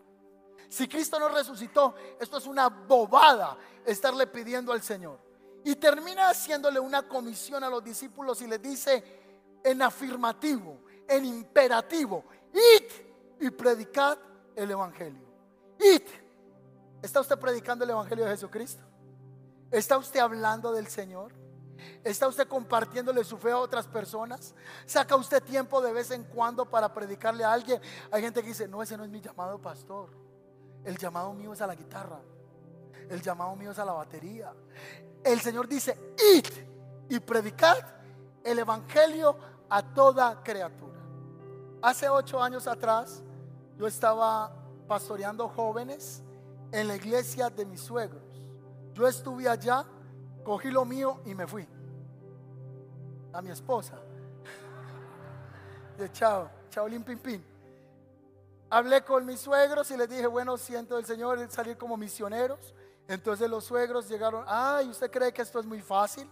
Si 0.68 0.88
Cristo 0.88 1.18
no 1.20 1.28
resucitó, 1.28 1.94
esto 2.20 2.38
es 2.38 2.46
una 2.46 2.68
bobada 2.68 3.56
estarle 3.86 4.26
pidiendo 4.26 4.72
al 4.72 4.82
Señor. 4.82 5.18
Y 5.64 5.76
termina 5.76 6.28
haciéndole 6.28 6.80
una 6.80 7.08
comisión 7.08 7.62
a 7.62 7.70
los 7.70 7.82
discípulos 7.84 8.42
y 8.42 8.48
les 8.48 8.60
dice 8.60 9.60
en 9.62 9.80
afirmativo, 9.80 10.80
en 11.06 11.24
imperativo, 11.24 12.24
id 12.52 12.84
y 13.40 13.50
predicad 13.50 14.18
el 14.56 14.72
Evangelio. 14.72 15.26
Id. 15.78 16.02
¿Está 17.00 17.20
usted 17.20 17.38
predicando 17.38 17.84
el 17.84 17.90
Evangelio 17.90 18.24
de 18.24 18.32
Jesucristo? 18.32 18.82
¿Está 19.70 19.96
usted 19.98 20.18
hablando 20.18 20.72
del 20.72 20.88
Señor? 20.88 21.32
¿Está 22.04 22.28
usted 22.28 22.48
compartiéndole 22.48 23.24
su 23.24 23.38
fe 23.38 23.50
a 23.50 23.58
otras 23.58 23.86
personas? 23.86 24.54
¿Saca 24.86 25.16
usted 25.16 25.42
tiempo 25.42 25.80
de 25.80 25.92
vez 25.92 26.10
en 26.10 26.24
cuando 26.24 26.64
para 26.64 26.92
predicarle 26.92 27.44
a 27.44 27.52
alguien? 27.52 27.80
Hay 28.10 28.22
gente 28.22 28.42
que 28.42 28.48
dice, 28.48 28.68
no, 28.68 28.82
ese 28.82 28.96
no 28.96 29.04
es 29.04 29.10
mi 29.10 29.20
llamado 29.20 29.60
pastor. 29.60 30.10
El 30.84 30.96
llamado 30.96 31.32
mío 31.32 31.52
es 31.52 31.60
a 31.60 31.66
la 31.66 31.74
guitarra. 31.74 32.20
El 33.08 33.22
llamado 33.22 33.54
mío 33.56 33.70
es 33.70 33.78
a 33.78 33.84
la 33.84 33.92
batería. 33.92 34.52
El 35.24 35.40
Señor 35.40 35.68
dice, 35.68 36.14
id 36.34 36.46
y 37.08 37.20
predicad 37.20 37.78
el 38.44 38.58
Evangelio 38.58 39.36
a 39.68 39.82
toda 39.82 40.42
criatura. 40.42 40.98
Hace 41.82 42.08
ocho 42.08 42.42
años 42.42 42.66
atrás 42.66 43.22
yo 43.76 43.86
estaba 43.86 44.52
pastoreando 44.86 45.48
jóvenes 45.48 46.22
en 46.72 46.88
la 46.88 46.96
iglesia 46.96 47.50
de 47.50 47.64
mis 47.64 47.80
suegros. 47.80 48.22
Yo 48.92 49.06
estuve 49.06 49.48
allá 49.48 49.84
Cogí 50.48 50.70
lo 50.70 50.86
mío 50.86 51.20
y 51.26 51.34
me 51.34 51.46
fui. 51.46 51.68
A 53.34 53.42
mi 53.42 53.50
esposa. 53.50 53.98
De 55.98 56.10
chao, 56.10 56.48
chao, 56.70 56.88
lim, 56.88 57.04
pim, 57.04 57.18
pim. 57.18 57.42
Hablé 58.70 59.04
con 59.04 59.26
mis 59.26 59.40
suegros 59.40 59.90
y 59.90 59.98
les 59.98 60.08
dije, 60.08 60.26
bueno, 60.26 60.56
siento 60.56 60.96
el 60.96 61.04
Señor 61.04 61.38
salir 61.50 61.76
como 61.76 61.98
misioneros. 61.98 62.74
Entonces 63.08 63.50
los 63.50 63.62
suegros 63.62 64.08
llegaron, 64.08 64.42
ay, 64.48 64.88
¿usted 64.88 65.10
cree 65.10 65.34
que 65.34 65.42
esto 65.42 65.60
es 65.60 65.66
muy 65.66 65.82
fácil? 65.82 66.26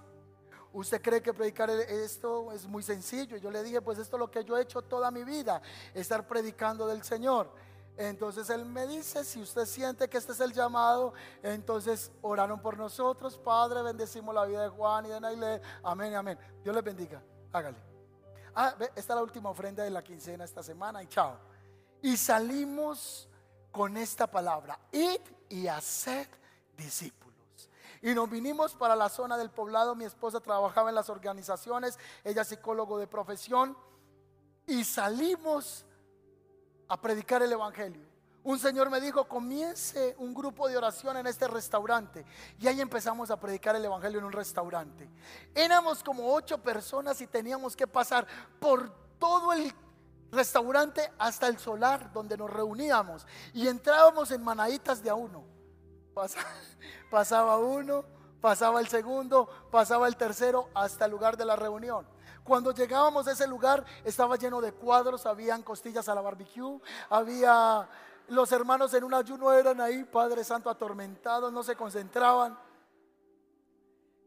¿Usted 0.72 1.02
cree 1.02 1.20
que 1.20 1.34
predicar 1.34 1.68
esto 1.68 2.52
es 2.52 2.66
muy 2.66 2.82
sencillo? 2.82 3.36
Yo 3.36 3.50
le 3.50 3.62
dije, 3.62 3.82
pues 3.82 3.98
esto 3.98 4.16
es 4.16 4.20
lo 4.20 4.30
que 4.30 4.42
yo 4.44 4.56
he 4.56 4.62
hecho 4.62 4.80
toda 4.80 5.10
mi 5.10 5.24
vida, 5.24 5.60
estar 5.92 6.26
predicando 6.26 6.86
del 6.86 7.02
Señor. 7.02 7.50
Entonces 7.96 8.50
él 8.50 8.66
me 8.66 8.86
dice, 8.86 9.24
si 9.24 9.40
usted 9.40 9.64
siente 9.64 10.08
que 10.08 10.18
este 10.18 10.32
es 10.32 10.40
el 10.40 10.52
llamado, 10.52 11.14
entonces 11.42 12.12
oraron 12.20 12.60
por 12.60 12.76
nosotros, 12.76 13.38
Padre, 13.38 13.82
bendecimos 13.82 14.34
la 14.34 14.44
vida 14.44 14.62
de 14.62 14.68
Juan 14.68 15.06
y 15.06 15.08
de 15.08 15.20
Nailé. 15.20 15.62
Amén, 15.82 16.14
amén. 16.14 16.38
Dios 16.62 16.74
les 16.74 16.84
bendiga. 16.84 17.22
Hágale. 17.52 17.78
Ah, 18.54 18.74
esta 18.78 19.00
es 19.00 19.08
la 19.08 19.22
última 19.22 19.50
ofrenda 19.50 19.82
de 19.82 19.90
la 19.90 20.02
quincena 20.02 20.44
esta 20.44 20.62
semana 20.62 21.02
y 21.02 21.06
chao. 21.06 21.38
Y 22.02 22.16
salimos 22.16 23.28
con 23.72 23.96
esta 23.96 24.26
palabra, 24.26 24.78
id 24.92 25.20
y 25.48 25.66
haced 25.66 26.26
discípulos. 26.76 27.36
Y 28.02 28.14
nos 28.14 28.30
vinimos 28.30 28.74
para 28.74 28.94
la 28.94 29.08
zona 29.08 29.36
del 29.36 29.50
poblado, 29.50 29.94
mi 29.94 30.04
esposa 30.04 30.40
trabajaba 30.40 30.90
en 30.90 30.94
las 30.94 31.08
organizaciones, 31.08 31.98
ella 32.24 32.42
es 32.42 32.48
psicólogo 32.48 32.98
de 32.98 33.06
profesión, 33.06 33.76
y 34.66 34.84
salimos 34.84 35.84
a 36.88 37.00
predicar 37.00 37.42
el 37.42 37.52
Evangelio. 37.52 38.06
un 38.44 38.58
señor 38.60 38.90
me 38.90 39.00
dijo, 39.00 39.26
comience 39.26 40.14
un 40.18 40.32
grupo 40.32 40.68
de 40.68 40.76
oración 40.76 41.16
en 41.16 41.26
este 41.26 41.48
restaurante. 41.48 42.24
Y 42.60 42.68
ahí 42.68 42.80
empezamos 42.80 43.30
a 43.32 43.40
predicar 43.40 43.74
el 43.74 43.84
Evangelio 43.84 44.20
en 44.20 44.24
un 44.24 44.32
restaurante. 44.32 45.08
Éramos 45.52 46.02
como 46.04 46.32
ocho 46.32 46.58
personas 46.58 47.20
y 47.20 47.26
teníamos 47.26 47.74
que 47.74 47.88
pasar 47.88 48.24
por 48.60 48.92
todo 49.18 49.52
el 49.52 49.72
restaurante 50.30 51.10
hasta 51.18 51.48
el 51.48 51.58
solar 51.58 52.12
donde 52.12 52.36
nos 52.36 52.50
reuníamos. 52.50 53.26
Y 53.52 53.66
entrábamos 53.66 54.30
en 54.30 54.44
manaditas 54.44 55.02
de 55.02 55.10
a 55.10 55.14
uno. 55.14 55.44
Pasaba 57.10 57.58
uno, 57.58 58.04
pasaba 58.40 58.80
el 58.80 58.88
segundo, 58.88 59.48
pasaba 59.70 60.06
el 60.06 60.16
tercero 60.16 60.68
hasta 60.74 61.06
el 61.06 61.10
lugar 61.10 61.36
de 61.36 61.44
la 61.44 61.56
reunión. 61.56 62.06
Cuando 62.46 62.72
llegábamos 62.72 63.26
a 63.26 63.32
ese 63.32 63.46
lugar 63.48 63.84
estaba 64.04 64.36
lleno 64.36 64.60
de 64.60 64.72
cuadros, 64.72 65.26
habían 65.26 65.64
costillas 65.64 66.08
a 66.08 66.14
la 66.14 66.20
barbecue, 66.20 66.80
había 67.10 67.88
los 68.28 68.52
hermanos 68.52 68.94
en 68.94 69.04
un 69.04 69.14
ayuno 69.14 69.52
eran 69.52 69.80
ahí, 69.80 70.04
Padre 70.04 70.44
Santo, 70.44 70.70
atormentados, 70.70 71.52
no 71.52 71.64
se 71.64 71.74
concentraban. 71.74 72.56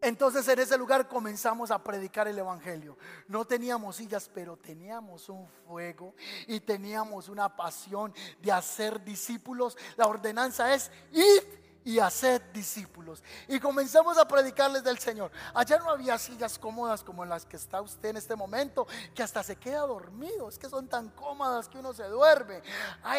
Entonces 0.01 0.47
en 0.47 0.59
ese 0.59 0.77
lugar 0.77 1.07
comenzamos 1.07 1.71
a 1.71 1.81
predicar 1.81 2.27
el 2.27 2.37
Evangelio. 2.37 2.97
No 3.27 3.45
teníamos 3.45 3.97
sillas, 3.97 4.29
pero 4.33 4.57
teníamos 4.57 5.27
un 5.29 5.47
fuego 5.65 6.13
y 6.47 6.59
teníamos 6.59 7.27
una 7.29 7.53
pasión 7.55 8.13
de 8.41 8.51
hacer 8.51 9.03
discípulos. 9.03 9.77
La 9.97 10.07
ordenanza 10.07 10.73
es 10.73 10.91
ir 11.11 11.58
y 11.83 11.99
haced 11.99 12.41
discípulos. 12.53 13.23
Y 13.47 13.59
comenzamos 13.59 14.17
a 14.17 14.27
predicarles 14.27 14.83
del 14.83 14.99
Señor. 14.99 15.31
Allá 15.53 15.77
no 15.79 15.89
había 15.89 16.17
sillas 16.17 16.59
cómodas 16.59 17.03
como 17.03 17.25
las 17.25 17.45
que 17.45 17.57
está 17.57 17.81
usted 17.81 18.09
en 18.09 18.17
este 18.17 18.35
momento, 18.35 18.87
que 19.13 19.23
hasta 19.23 19.43
se 19.43 19.55
queda 19.55 19.81
dormido. 19.81 20.49
Es 20.49 20.57
que 20.57 20.69
son 20.69 20.87
tan 20.87 21.09
cómodas 21.09 21.69
que 21.69 21.77
uno 21.79 21.93
se 21.93 22.03
duerme. 22.03 22.61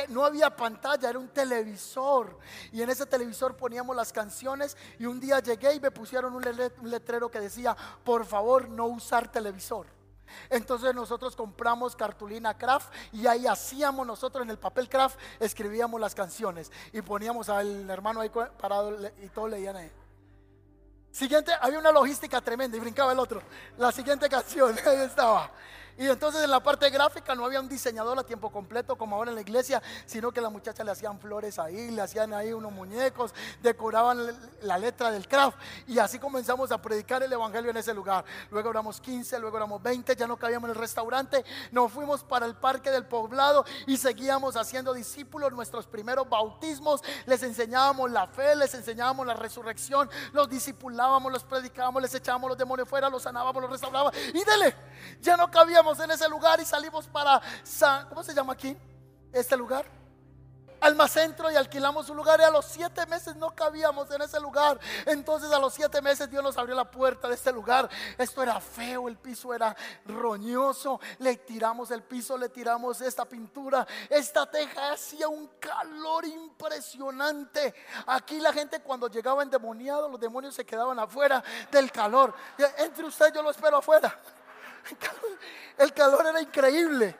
no 0.08 0.24
había 0.24 0.54
pantalla, 0.54 1.08
era 1.08 1.18
un 1.18 1.28
televisor. 1.28 2.38
Y 2.72 2.82
en 2.82 2.90
ese 2.90 3.06
televisor 3.06 3.56
poníamos 3.56 3.96
las 3.96 4.12
canciones. 4.12 4.76
Y 4.98 5.06
un 5.06 5.20
día 5.20 5.40
llegué 5.40 5.74
y 5.74 5.80
me 5.80 5.90
pusieron 5.90 6.34
un 6.34 6.44
letrero 6.90 7.30
que 7.30 7.40
decía, 7.40 7.76
por 8.04 8.24
favor, 8.24 8.68
no 8.68 8.86
usar 8.86 9.30
televisor. 9.30 9.99
Entonces 10.48 10.94
nosotros 10.94 11.36
compramos 11.36 11.96
cartulina 11.96 12.56
craft 12.56 12.92
y 13.12 13.26
ahí 13.26 13.46
hacíamos 13.46 14.06
nosotros 14.06 14.44
en 14.44 14.50
el 14.50 14.58
papel 14.58 14.88
craft, 14.88 15.18
escribíamos 15.38 16.00
las 16.00 16.14
canciones 16.14 16.70
y 16.92 17.02
poníamos 17.02 17.48
al 17.48 17.88
hermano 17.88 18.20
ahí 18.20 18.30
parado 18.30 18.96
y 19.22 19.28
todos 19.28 19.50
leían 19.50 19.76
ahí. 19.76 19.90
Siguiente, 21.10 21.52
había 21.60 21.78
una 21.78 21.90
logística 21.90 22.40
tremenda 22.40 22.76
y 22.76 22.80
brincaba 22.80 23.12
el 23.12 23.18
otro. 23.18 23.42
La 23.78 23.90
siguiente 23.90 24.28
canción, 24.28 24.76
ahí 24.86 25.00
estaba. 25.00 25.50
Y 26.00 26.08
entonces 26.08 26.42
en 26.42 26.50
la 26.50 26.62
parte 26.62 26.88
gráfica 26.88 27.34
no 27.34 27.44
había 27.44 27.60
un 27.60 27.68
diseñador 27.68 28.18
a 28.18 28.24
tiempo 28.24 28.50
completo 28.50 28.96
como 28.96 29.16
ahora 29.16 29.32
en 29.32 29.34
la 29.34 29.42
iglesia, 29.42 29.82
sino 30.06 30.32
que 30.32 30.40
las 30.40 30.50
muchachas 30.50 30.86
le 30.86 30.92
hacían 30.92 31.20
flores 31.20 31.58
ahí, 31.58 31.90
le 31.90 32.00
hacían 32.00 32.32
ahí 32.32 32.54
unos 32.54 32.72
muñecos, 32.72 33.34
decoraban 33.62 34.18
la 34.62 34.78
letra 34.78 35.10
del 35.10 35.28
craft. 35.28 35.58
Y 35.86 35.98
así 35.98 36.18
comenzamos 36.18 36.72
a 36.72 36.80
predicar 36.80 37.22
el 37.22 37.30
evangelio 37.30 37.70
en 37.70 37.76
ese 37.76 37.92
lugar. 37.92 38.24
Luego 38.50 38.70
éramos 38.70 38.98
15, 38.98 39.38
luego 39.40 39.58
éramos 39.58 39.82
20, 39.82 40.16
ya 40.16 40.26
no 40.26 40.38
cabíamos 40.38 40.70
en 40.70 40.74
el 40.74 40.80
restaurante. 40.80 41.44
Nos 41.70 41.92
fuimos 41.92 42.24
para 42.24 42.46
el 42.46 42.54
parque 42.54 42.90
del 42.90 43.04
poblado 43.04 43.66
y 43.86 43.98
seguíamos 43.98 44.56
haciendo 44.56 44.94
discípulos 44.94 45.52
nuestros 45.52 45.86
primeros 45.86 46.26
bautismos. 46.26 47.02
Les 47.26 47.42
enseñábamos 47.42 48.10
la 48.10 48.26
fe, 48.26 48.56
les 48.56 48.72
enseñábamos 48.72 49.26
la 49.26 49.34
resurrección, 49.34 50.08
los 50.32 50.48
discipulábamos, 50.48 51.30
los 51.30 51.44
predicábamos, 51.44 52.00
les 52.00 52.14
echábamos 52.14 52.48
los 52.48 52.56
demonios 52.56 52.88
fuera, 52.88 53.10
los 53.10 53.24
sanábamos, 53.24 53.60
los 53.60 53.70
restaurábamos. 53.70 54.16
Y 54.28 54.42
dele, 54.44 54.74
ya 55.20 55.36
no 55.36 55.50
cabíamos 55.50 55.89
en 55.98 56.10
ese 56.12 56.28
lugar 56.28 56.60
y 56.60 56.64
salimos 56.64 57.06
para 57.06 57.40
¿cómo 58.08 58.22
se 58.22 58.34
llama 58.34 58.52
aquí? 58.52 58.76
Este 59.32 59.56
lugar. 59.56 59.86
Almacentro 60.80 61.50
y 61.50 61.56
alquilamos 61.56 62.08
un 62.08 62.16
lugar 62.16 62.40
y 62.40 62.42
a 62.42 62.50
los 62.50 62.64
siete 62.64 63.04
meses 63.04 63.36
no 63.36 63.50
cabíamos 63.50 64.10
en 64.12 64.22
ese 64.22 64.40
lugar. 64.40 64.80
Entonces 65.04 65.52
a 65.52 65.58
los 65.58 65.74
siete 65.74 66.00
meses 66.00 66.30
Dios 66.30 66.42
nos 66.42 66.56
abrió 66.56 66.74
la 66.74 66.90
puerta 66.90 67.28
de 67.28 67.34
este 67.34 67.52
lugar. 67.52 67.90
Esto 68.16 68.42
era 68.42 68.58
feo, 68.60 69.06
el 69.06 69.18
piso 69.18 69.52
era 69.52 69.76
roñoso. 70.06 70.98
Le 71.18 71.36
tiramos 71.36 71.90
el 71.90 72.02
piso, 72.02 72.38
le 72.38 72.48
tiramos 72.48 73.02
esta 73.02 73.26
pintura. 73.26 73.86
Esta 74.08 74.50
teja 74.50 74.92
hacía 74.92 75.28
un 75.28 75.48
calor 75.58 76.24
impresionante. 76.24 77.74
Aquí 78.06 78.40
la 78.40 78.52
gente 78.52 78.80
cuando 78.80 79.08
llegaba 79.08 79.42
endemoniado, 79.42 80.08
los 80.08 80.18
demonios 80.18 80.54
se 80.54 80.64
quedaban 80.64 80.98
afuera 80.98 81.44
del 81.70 81.92
calor. 81.92 82.34
Entre 82.78 83.04
usted 83.04 83.34
yo 83.34 83.42
lo 83.42 83.50
espero 83.50 83.76
afuera. 83.76 84.18
El 85.78 85.92
calor 85.92 86.26
era 86.26 86.40
increíble. 86.40 87.16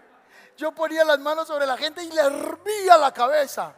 Yo 0.57 0.73
ponía 0.73 1.05
las 1.05 1.19
manos 1.19 1.49
sobre 1.49 1.67
la 1.67 1.77
gente 1.77 2.03
y 2.03 2.11
le 2.11 2.21
hervía 2.21 2.99
la 2.99 3.13
cabeza. 3.13 3.75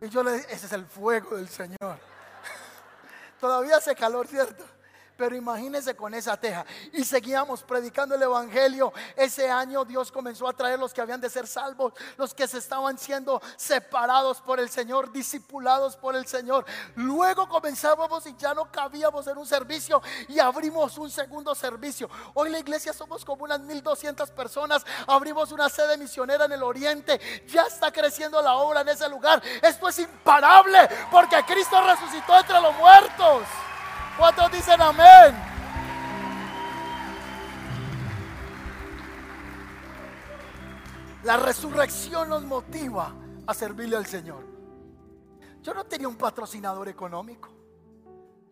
Y 0.00 0.08
yo 0.08 0.22
le 0.22 0.32
dije, 0.32 0.46
ese 0.52 0.66
es 0.66 0.72
el 0.72 0.86
fuego 0.86 1.36
del 1.36 1.48
Señor. 1.48 1.78
Todavía 3.40 3.76
hace 3.76 3.94
calor, 3.94 4.26
¿cierto? 4.26 4.64
Pero 5.18 5.34
imagínense 5.34 5.96
con 5.96 6.14
esa 6.14 6.36
teja. 6.36 6.64
Y 6.92 7.04
seguíamos 7.04 7.64
predicando 7.64 8.14
el 8.14 8.22
Evangelio. 8.22 8.92
Ese 9.16 9.50
año 9.50 9.84
Dios 9.84 10.12
comenzó 10.12 10.46
a 10.46 10.52
traer 10.52 10.78
los 10.78 10.94
que 10.94 11.00
habían 11.00 11.20
de 11.20 11.28
ser 11.28 11.48
salvos, 11.48 11.92
los 12.16 12.32
que 12.32 12.46
se 12.46 12.58
estaban 12.58 12.96
siendo 12.96 13.42
separados 13.56 14.40
por 14.40 14.60
el 14.60 14.70
Señor, 14.70 15.10
discipulados 15.10 15.96
por 15.96 16.14
el 16.14 16.24
Señor. 16.28 16.64
Luego 16.94 17.48
comenzábamos 17.48 18.28
y 18.28 18.36
ya 18.36 18.54
no 18.54 18.70
cabíamos 18.70 19.26
en 19.26 19.38
un 19.38 19.46
servicio 19.46 20.00
y 20.28 20.38
abrimos 20.38 20.96
un 20.98 21.10
segundo 21.10 21.52
servicio. 21.52 22.08
Hoy 22.34 22.50
la 22.50 22.60
iglesia 22.60 22.92
somos 22.92 23.24
como 23.24 23.42
unas 23.42 23.58
1200 23.58 24.30
personas. 24.30 24.86
Abrimos 25.08 25.50
una 25.50 25.68
sede 25.68 25.98
misionera 25.98 26.44
en 26.44 26.52
el 26.52 26.62
oriente. 26.62 27.20
Ya 27.48 27.62
está 27.62 27.90
creciendo 27.90 28.40
la 28.40 28.54
obra 28.54 28.82
en 28.82 28.90
ese 28.90 29.08
lugar. 29.08 29.42
Esto 29.62 29.88
es 29.88 29.98
imparable 29.98 30.88
porque 31.10 31.42
Cristo 31.42 31.82
resucitó 31.82 32.38
entre 32.38 32.60
los 32.60 32.76
muertos. 32.76 33.42
¿Cuántos 34.18 34.50
dicen 34.50 34.80
amén? 34.82 35.32
La 41.22 41.36
resurrección 41.36 42.28
nos 42.28 42.42
motiva 42.42 43.14
a 43.46 43.54
servirle 43.54 43.96
al 43.96 44.06
Señor. 44.06 44.44
Yo 45.62 45.72
no 45.72 45.84
tenía 45.84 46.08
un 46.08 46.16
patrocinador 46.16 46.88
económico. 46.88 47.48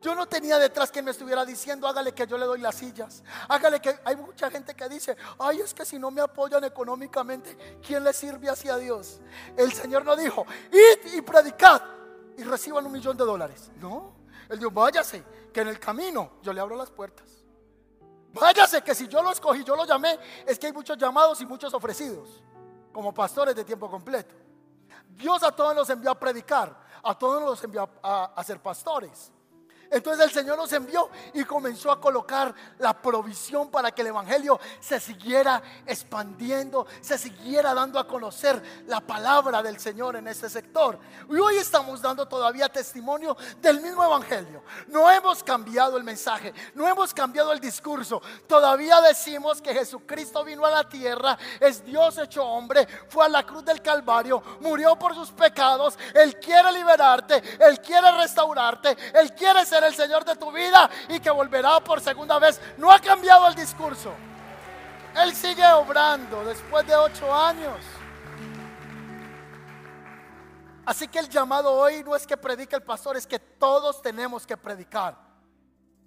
Yo 0.01 0.15
no 0.15 0.27
tenía 0.27 0.59
detrás 0.59 0.93
que 0.93 1.03
me 1.03 1.11
estuviera 1.11 1.45
diciendo, 1.45 1.89
hágale 1.89 2.13
que 2.13 2.27
yo 2.27 2.39
le 2.39 2.45
doy 2.45 2.61
las 2.61 2.77
sillas. 2.77 3.25
Hágale 3.49 3.81
que 3.81 3.99
hay 4.05 4.15
mucha 4.15 4.51
gente 4.51 4.75
que 4.75 4.89
dice, 4.89 5.17
ay, 5.39 5.61
es 5.61 5.75
que 5.75 5.85
si 5.85 5.99
no 5.99 6.13
me 6.13 6.21
apoyan 6.21 6.63
económicamente, 6.63 7.79
¿quién 7.85 8.05
le 8.05 8.13
sirve 8.13 8.49
hacia 8.49 8.77
Dios? 8.77 9.21
El 9.57 9.73
Señor 9.73 10.05
no 10.05 10.15
dijo, 10.15 10.47
id 10.71 11.15
y 11.15 11.23
predicad 11.23 11.83
y 12.37 12.45
reciban 12.45 12.87
un 12.87 12.93
millón 12.93 13.17
de 13.17 13.25
dólares. 13.25 13.71
No, 13.81 14.16
Él 14.49 14.59
dijo, 14.59 14.71
váyase 14.71 15.25
que 15.53 15.61
en 15.61 15.69
el 15.69 15.81
camino 15.81 16.33
yo 16.43 16.53
le 16.53 16.61
abro 16.61 16.77
las 16.77 16.91
puertas. 16.91 17.45
Váyase 18.33 18.83
que 18.83 18.95
si 18.95 19.09
yo 19.09 19.23
lo 19.23 19.31
escogí, 19.31 19.65
yo 19.65 19.75
lo 19.75 19.85
llamé, 19.85 20.19
es 20.47 20.59
que 20.59 20.67
hay 20.67 20.73
muchos 20.73 20.99
llamados 20.99 21.41
y 21.41 21.47
muchos 21.47 21.73
ofrecidos, 21.73 22.43
como 22.93 23.13
pastores 23.15 23.55
de 23.55 23.65
tiempo 23.65 23.91
completo. 23.91 24.35
Dios 25.09 25.43
a 25.43 25.51
todos 25.53 25.75
los 25.75 25.89
envió 25.89 26.11
a 26.11 26.19
predicar, 26.19 26.79
a 27.03 27.19
todos 27.19 27.43
los 27.43 27.65
envió 27.65 27.89
a, 28.03 28.33
a 28.37 28.45
ser 28.45 28.61
pastores. 28.61 29.33
Entonces 29.91 30.25
el 30.25 30.33
Señor 30.33 30.57
nos 30.57 30.73
envió 30.73 31.11
y 31.35 31.45
comenzó 31.45 31.91
a 31.91 32.01
colocar 32.01 32.55
la 32.79 33.01
provisión 33.01 33.71
para 33.71 33.91
que 33.93 34.03
el 34.03 34.09
Evangelio 34.09 34.59
se 34.81 35.01
siguiera 35.01 35.63
expandiendo, 35.87 36.87
se 37.01 37.19
siguiera 37.19 37.75
dando 37.75 37.99
a 37.99 38.07
conocer 38.07 38.85
la 38.87 39.01
palabra 39.01 39.63
del 39.63 39.79
Señor 39.79 40.17
en 40.17 40.29
este 40.29 40.49
sector. 40.49 40.99
Y 41.29 41.37
hoy 41.37 41.57
estamos 41.57 42.03
dando 42.03 42.27
todavía 42.27 42.69
testimonio 42.69 43.37
del 43.61 43.81
mismo 43.81 44.05
Evangelio. 44.05 44.63
No 44.89 45.11
hemos 45.11 45.43
cambiado 45.43 45.97
el 45.97 46.05
mensaje, 46.05 46.53
no 46.75 46.87
hemos 46.89 47.15
cambiado 47.15 47.53
el 47.53 47.61
discurso. 47.61 48.21
Todavía 48.47 49.01
decimos 49.01 49.61
que 49.61 49.75
Jesucristo 49.75 50.45
vino 50.45 50.65
a 50.65 50.71
la 50.71 50.89
tierra, 50.89 51.39
es 51.61 51.85
Dios 51.85 52.19
hecho 52.19 52.45
hombre, 52.45 52.87
fue 53.09 53.25
a 53.25 53.29
la 53.29 53.45
cruz 53.45 53.65
del 53.65 53.83
Calvario, 53.83 54.43
murió 54.61 54.97
por 54.97 55.15
sus 55.15 55.31
pecados. 55.31 55.99
Él 56.15 56.39
quiere 56.39 56.73
liberarte, 56.73 57.43
Él 57.61 57.81
quiere 57.81 58.11
restaurarte, 58.13 58.97
Él 59.15 59.33
quiere 59.35 59.65
ser 59.65 59.76
el 59.85 59.95
Señor 59.95 60.25
de 60.25 60.37
tu 60.37 60.53
vida 60.53 60.89
y 61.09 61.21
que 61.21 61.31
volverá 61.31 61.81
por 61.81 62.01
segunda 62.01 62.39
vez. 62.39 62.61
No 62.77 62.91
ha 62.91 62.99
cambiado 62.99 63.47
el 63.49 63.55
discurso. 63.55 64.13
Él 65.15 65.35
sigue 65.35 65.67
obrando 65.73 66.45
después 66.45 66.87
de 66.87 66.95
ocho 66.95 67.33
años. 67.35 67.79
Así 70.85 71.09
que 71.09 71.19
el 71.19 71.29
llamado 71.29 71.73
hoy 71.73 72.05
no 72.05 72.15
es 72.15 72.27
que 72.27 72.37
predique 72.37 72.77
el 72.77 72.83
pastor, 72.83 73.17
es 73.17 73.27
que 73.27 73.39
todos 73.39 74.01
tenemos 74.03 74.47
que 74.47 74.57
predicar. 74.57 75.17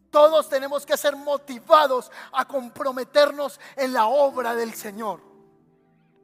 Todos 0.09 0.47
tenemos 0.49 0.85
que 0.85 0.97
ser 0.97 1.15
motivados 1.15 2.11
a 2.31 2.45
comprometernos 2.45 3.59
en 3.75 3.93
la 3.93 4.05
obra 4.07 4.55
del 4.55 4.73
Señor. 4.73 5.21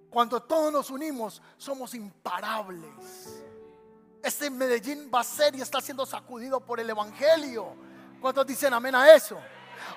Cuando 0.10 0.42
todos 0.42 0.72
nos 0.72 0.90
unimos, 0.90 1.42
somos 1.58 1.94
imparables. 1.94 3.45
Este 4.26 4.50
Medellín 4.50 5.12
va 5.14 5.20
a 5.20 5.24
ser 5.24 5.54
y 5.56 5.62
está 5.62 5.80
siendo 5.80 6.04
sacudido 6.04 6.60
por 6.60 6.80
el 6.80 6.90
Evangelio. 6.90 7.76
¿Cuántos 8.20 8.48
dicen 8.48 8.74
amén 8.74 8.96
a 8.96 9.14
eso? 9.14 9.38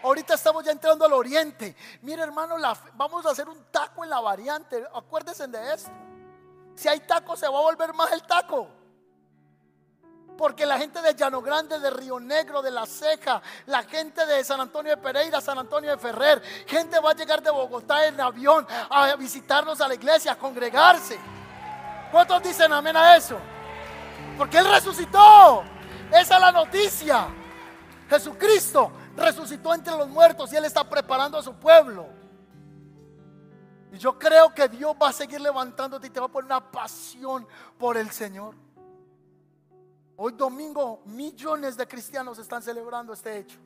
Ahorita 0.02 0.34
estamos 0.34 0.62
ya 0.62 0.70
entrando 0.70 1.06
al 1.06 1.14
oriente. 1.14 1.74
Mire 2.02 2.24
hermano, 2.24 2.56
vamos 2.92 3.24
a 3.24 3.30
hacer 3.30 3.48
un 3.48 3.64
taco 3.70 4.04
en 4.04 4.10
la 4.10 4.20
variante. 4.20 4.84
Acuérdense 4.94 5.46
de 5.46 5.72
esto. 5.72 5.90
Si 6.74 6.86
hay 6.88 7.00
taco, 7.00 7.38
se 7.38 7.48
va 7.48 7.58
a 7.58 7.62
volver 7.62 7.94
más 7.94 8.12
el 8.12 8.22
taco. 8.24 8.68
Porque 10.36 10.66
la 10.66 10.76
gente 10.76 11.00
de 11.00 11.14
Llano 11.14 11.40
Grande, 11.40 11.78
de 11.80 11.88
Río 11.88 12.20
Negro, 12.20 12.60
de 12.60 12.70
La 12.70 12.84
Ceja, 12.84 13.40
la 13.64 13.82
gente 13.84 14.26
de 14.26 14.44
San 14.44 14.60
Antonio 14.60 14.94
de 14.94 14.98
Pereira, 14.98 15.40
San 15.40 15.58
Antonio 15.58 15.92
de 15.92 15.96
Ferrer, 15.96 16.42
gente 16.66 17.00
va 17.00 17.12
a 17.12 17.14
llegar 17.14 17.42
de 17.42 17.50
Bogotá 17.50 18.06
en 18.06 18.20
avión 18.20 18.66
a 18.90 19.16
visitarnos 19.16 19.80
a 19.80 19.88
la 19.88 19.94
iglesia, 19.94 20.32
a 20.32 20.36
congregarse. 20.36 21.18
¿Cuántos 22.12 22.42
dicen 22.42 22.70
amén 22.74 22.94
a 22.94 23.16
eso? 23.16 23.40
Porque 24.38 24.58
Él 24.58 24.70
resucitó. 24.70 25.64
Esa 26.10 26.36
es 26.36 26.40
la 26.40 26.52
noticia. 26.52 27.28
Jesucristo 28.08 28.92
resucitó 29.16 29.74
entre 29.74 29.94
los 29.96 30.08
muertos 30.08 30.52
y 30.52 30.56
Él 30.56 30.64
está 30.64 30.88
preparando 30.88 31.36
a 31.36 31.42
su 31.42 31.54
pueblo. 31.54 32.06
Y 33.92 33.98
yo 33.98 34.18
creo 34.18 34.54
que 34.54 34.68
Dios 34.68 34.94
va 35.00 35.08
a 35.08 35.12
seguir 35.12 35.40
levantándote 35.40 36.06
y 36.06 36.10
te 36.10 36.20
va 36.20 36.26
a 36.26 36.28
poner 36.30 36.46
una 36.46 36.70
pasión 36.70 37.46
por 37.76 37.96
el 37.96 38.10
Señor. 38.10 38.54
Hoy 40.16 40.32
domingo 40.32 41.02
millones 41.06 41.76
de 41.76 41.86
cristianos 41.86 42.38
están 42.38 42.62
celebrando 42.62 43.12
este 43.12 43.38
hecho. 43.38 43.58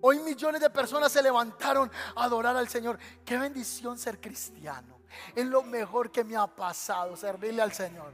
Hoy 0.00 0.18
millones 0.20 0.60
de 0.60 0.70
personas 0.70 1.12
se 1.12 1.22
levantaron 1.22 1.90
a 2.16 2.24
adorar 2.24 2.56
al 2.56 2.68
Señor. 2.68 2.98
Qué 3.24 3.36
bendición 3.36 3.98
ser 3.98 4.20
cristiano. 4.20 4.98
Es 5.34 5.46
lo 5.46 5.62
mejor 5.62 6.10
que 6.10 6.24
me 6.24 6.36
ha 6.36 6.46
pasado, 6.46 7.16
servirle 7.16 7.60
al 7.60 7.72
Señor. 7.72 8.12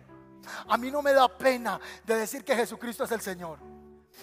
A 0.69 0.77
mí 0.77 0.91
no 0.91 1.03
me 1.03 1.13
da 1.13 1.29
pena 1.29 1.81
de 2.05 2.17
decir 2.17 2.45
que 2.45 2.55
Jesucristo 2.55 3.05
es 3.05 3.13
el 3.13 3.21
Señor. 3.21 3.59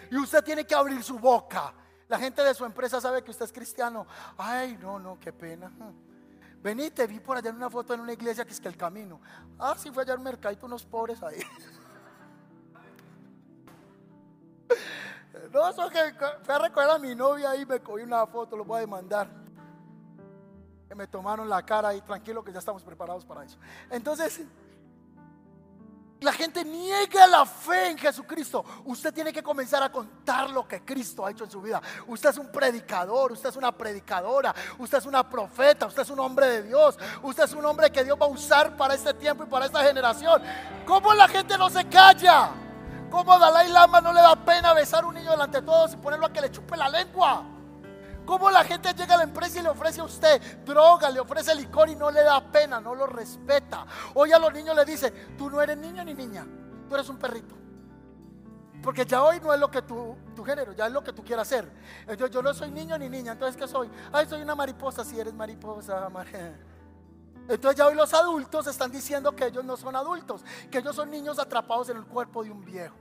Y 0.09 0.17
usted 0.17 0.43
tiene 0.43 0.65
que 0.65 0.75
abrir 0.75 1.03
su 1.03 1.19
boca. 1.19 1.73
La 2.07 2.19
gente 2.19 2.43
de 2.43 2.53
su 2.53 2.65
empresa 2.65 2.99
sabe 3.01 3.23
que 3.23 3.31
usted 3.31 3.45
es 3.45 3.53
cristiano. 3.53 4.05
Ay, 4.37 4.77
no, 4.79 4.99
no, 4.99 5.19
qué 5.19 5.33
pena. 5.33 5.71
Vení, 6.61 6.91
te 6.91 7.07
vi 7.07 7.19
por 7.19 7.37
allá 7.37 7.49
en 7.49 7.57
una 7.57 7.69
foto 7.69 7.93
en 7.93 7.99
una 7.99 8.13
iglesia 8.13 8.45
que 8.45 8.51
es 8.51 8.61
que 8.61 8.67
el 8.67 8.77
camino. 8.77 9.19
Ah, 9.59 9.75
sí, 9.77 9.91
fue 9.91 10.03
allá 10.03 10.15
un 10.15 10.23
mercadito, 10.23 10.65
unos 10.65 10.85
pobres 10.85 11.21
ahí. 11.23 11.39
No, 15.51 15.67
eso 15.67 15.89
que 15.89 16.13
fui 16.43 16.53
a 16.53 16.59
recoger 16.59 16.89
a 16.89 16.99
mi 16.99 17.15
novia 17.15 17.55
y 17.55 17.65
me 17.65 17.79
cogí 17.79 18.03
una 18.03 18.25
foto, 18.27 18.55
lo 18.55 18.65
voy 18.65 18.77
a 18.77 18.79
demandar. 18.81 19.27
Me 20.95 21.07
tomaron 21.07 21.49
la 21.49 21.63
cara 21.63 21.93
y 21.95 22.01
tranquilo 22.01 22.43
que 22.43 22.51
ya 22.51 22.59
estamos 22.59 22.83
preparados 22.83 23.25
para 23.25 23.43
eso. 23.43 23.57
Entonces, 23.89 24.41
la 26.23 26.31
gente 26.31 26.63
niega 26.63 27.27
la 27.27 27.45
fe 27.45 27.91
en 27.91 27.97
Jesucristo. 27.97 28.63
Usted 28.85 29.13
tiene 29.13 29.31
que 29.31 29.43
comenzar 29.43 29.83
a 29.83 29.91
contar 29.91 30.49
lo 30.49 30.67
que 30.67 30.83
Cristo 30.83 31.25
ha 31.25 31.31
hecho 31.31 31.43
en 31.43 31.51
su 31.51 31.61
vida. 31.61 31.81
Usted 32.07 32.29
es 32.29 32.37
un 32.37 32.51
predicador, 32.51 33.33
usted 33.33 33.49
es 33.49 33.55
una 33.55 33.71
predicadora, 33.71 34.53
usted 34.79 34.97
es 34.97 35.05
una 35.05 35.27
profeta, 35.29 35.85
usted 35.85 36.01
es 36.01 36.09
un 36.09 36.19
hombre 36.19 36.47
de 36.47 36.63
Dios, 36.63 36.97
usted 37.21 37.43
es 37.43 37.53
un 37.53 37.65
hombre 37.65 37.91
que 37.91 38.03
Dios 38.03 38.17
va 38.19 38.25
a 38.25 38.29
usar 38.29 38.75
para 38.75 38.95
este 38.95 39.13
tiempo 39.13 39.43
y 39.43 39.47
para 39.47 39.65
esta 39.65 39.83
generación. 39.83 40.41
¿Cómo 40.85 41.13
la 41.13 41.27
gente 41.27 41.57
no 41.57 41.69
se 41.69 41.87
calla? 41.87 42.51
¿Cómo 43.11 43.37
Dalai 43.37 43.69
Lama 43.69 44.01
no 44.01 44.11
le 44.11 44.21
da 44.21 44.35
pena 44.35 44.73
besar 44.73 45.03
a 45.03 45.07
un 45.07 45.15
niño 45.15 45.31
delante 45.31 45.59
de 45.59 45.65
todos 45.67 45.93
y 45.93 45.97
ponerlo 45.97 46.25
a 46.25 46.33
que 46.33 46.41
le 46.41 46.49
chupe 46.49 46.75
la 46.75 46.89
lengua? 46.89 47.52
¿Cómo 48.25 48.49
la 48.49 48.63
gente 48.63 48.93
llega 48.93 49.15
a 49.15 49.17
la 49.17 49.23
empresa 49.23 49.59
y 49.59 49.63
le 49.63 49.69
ofrece 49.69 50.01
a 50.01 50.05
usted 50.05 50.63
droga, 50.63 51.09
le 51.09 51.19
ofrece 51.19 51.53
licor 51.55 51.89
y 51.89 51.95
no 51.95 52.09
le 52.09 52.23
da 52.23 52.39
pena, 52.51 52.79
no 52.79 52.95
lo 52.95 53.05
respeta? 53.05 53.85
Hoy 54.13 54.31
a 54.31 54.39
los 54.39 54.53
niños 54.53 54.75
le 54.75 54.85
dice, 54.85 55.11
tú 55.37 55.49
no 55.49 55.61
eres 55.61 55.77
niño 55.77 56.03
ni 56.05 56.13
niña, 56.13 56.45
tú 56.87 56.95
eres 56.95 57.09
un 57.09 57.17
perrito. 57.17 57.55
Porque 58.81 59.05
ya 59.05 59.23
hoy 59.23 59.39
no 59.39 59.53
es 59.53 59.59
lo 59.59 59.71
que 59.71 59.81
tu, 59.81 60.15
tu 60.35 60.43
género, 60.43 60.73
ya 60.73 60.87
es 60.87 60.93
lo 60.93 61.03
que 61.03 61.13
tú 61.13 61.23
quieras 61.23 61.47
ser. 61.47 61.71
Entonces 62.01 62.31
yo 62.31 62.41
no 62.41 62.53
soy 62.53 62.71
niño 62.71 62.97
ni 62.97 63.09
niña, 63.09 63.33
entonces 63.33 63.55
¿qué 63.55 63.67
soy? 63.67 63.89
Ay, 64.11 64.25
soy 64.27 64.41
una 64.41 64.55
mariposa, 64.55 65.03
si 65.03 65.19
eres 65.19 65.33
mariposa, 65.33 66.09
Entonces 67.47 67.77
ya 67.77 67.87
hoy 67.87 67.95
los 67.95 68.13
adultos 68.13 68.67
están 68.67 68.91
diciendo 68.91 69.35
que 69.35 69.47
ellos 69.47 69.65
no 69.65 69.75
son 69.75 69.95
adultos, 69.95 70.45
que 70.71 70.77
ellos 70.77 70.95
son 70.95 71.11
niños 71.11 71.39
atrapados 71.39 71.89
en 71.89 71.97
el 71.97 72.05
cuerpo 72.05 72.43
de 72.43 72.51
un 72.51 72.63
viejo. 72.63 72.95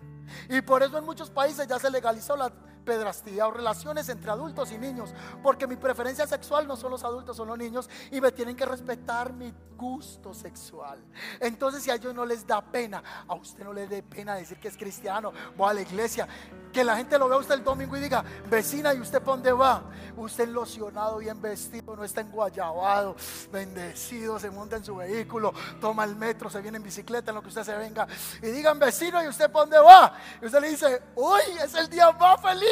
Y 0.49 0.61
por 0.63 0.83
eso 0.83 0.99
en 0.99 1.05
muchos 1.05 1.31
países 1.31 1.67
ya 1.67 1.79
se 1.79 1.91
legalizó 1.91 2.37
la 2.37 2.53
pedrastía 2.83 3.47
o 3.47 3.51
relaciones 3.51 4.09
entre 4.09 4.31
adultos 4.31 4.73
y 4.73 4.79
niños, 4.79 5.15
porque 5.43 5.67
mi 5.67 5.77
preferencia 5.77 6.27
sexual 6.27 6.67
no 6.67 6.77
son 6.77 6.91
los 6.91 7.05
adultos, 7.05 7.37
son 7.37 7.49
los 7.49 7.59
niños 7.59 7.89
y 8.11 8.21
me 8.21 8.33
tienen 8.33 8.57
que 8.57 8.67
respetar 8.67 9.33
mi 9.33 9.53
gusto 9.77 10.33
sexual. 10.33 10.99
Entonces 11.41 11.83
si 11.83 11.91
a 11.91 11.97
ellos 11.97 12.15
no 12.15 12.25
les 12.25 12.47
da 12.47 12.61
pena, 12.61 13.03
a 13.27 13.35
usted 13.35 13.65
no 13.65 13.73
le 13.73 13.89
dé 13.89 14.03
pena 14.03 14.35
decir 14.35 14.59
que 14.59 14.69
es 14.69 14.77
cristiano, 14.77 15.33
voy 15.57 15.71
a 15.71 15.75
la 15.75 15.81
iglesia, 15.83 16.29
que 16.73 16.85
la 16.85 16.97
gente 16.97 17.19
lo 17.19 17.29
vea 17.29 17.39
usted 17.39 17.55
el 17.55 17.65
domingo 17.65 17.97
y 17.97 18.01
diga, 18.01 18.25
vecina, 18.49 18.95
¿y 18.95 19.01
usted 19.01 19.19
para 19.21 19.33
dónde 19.33 19.53
va? 19.53 19.85
Usted 20.17 20.49
locionado, 20.49 21.19
bien 21.19 21.41
vestido, 21.41 21.97
no 21.97 22.05
está 22.05 22.21
enguayabado, 22.21 23.17
bendecido, 23.51 24.39
se 24.39 24.51
monta 24.51 24.77
en 24.77 24.85
su 24.85 24.97
vehículo, 24.97 25.53
toma 25.81 26.05
el 26.05 26.17
metro, 26.17 26.49
se 26.49 26.61
viene 26.61 26.77
en 26.77 26.83
bicicleta 26.83 27.31
en 27.31 27.35
lo 27.35 27.43
que 27.43 27.49
usted 27.49 27.65
se 27.65 27.77
venga 27.77 28.07
y 28.41 28.47
digan, 28.47 28.79
vecino, 28.79 29.23
¿y 29.23 29.29
usted 29.29 29.51
para 29.51 29.65
dónde 29.65 29.79
va? 29.79 30.15
Y 30.41 30.47
usted 30.47 30.61
le 30.61 30.71
dice, 30.71 31.03
hoy 31.17 31.43
es 31.63 31.75
el 31.75 31.89
día 31.89 32.11
más 32.13 32.41
feliz. 32.41 32.72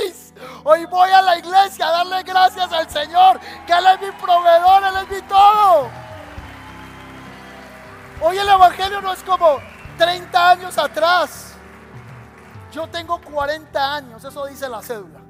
Hoy 0.65 0.85
voy 0.87 1.11
a 1.11 1.23
la 1.23 1.39
iglesia 1.39 1.89
a 1.89 1.93
darle 1.93 2.23
gracias 2.23 2.73
al 2.73 2.89
Señor, 2.89 3.41
que 3.67 3.73
Él 3.73 3.85
es 3.95 4.01
mi 4.01 4.11
proveedor, 4.21 4.83
Él 4.85 4.97
es 5.03 5.11
mi 5.11 5.29
todo. 5.29 5.89
Hoy 8.23 8.37
el 8.37 8.49
Evangelio 8.49 9.01
no 9.01 9.13
es 9.13 9.23
como 9.23 9.59
30 9.97 10.51
años 10.51 10.77
atrás. 10.77 11.55
Yo 12.73 12.87
tengo 12.89 13.21
40 13.21 13.95
años, 13.95 14.25
eso 14.25 14.47
dice 14.47 14.69
la 14.69 14.83
cédula. 14.83 15.21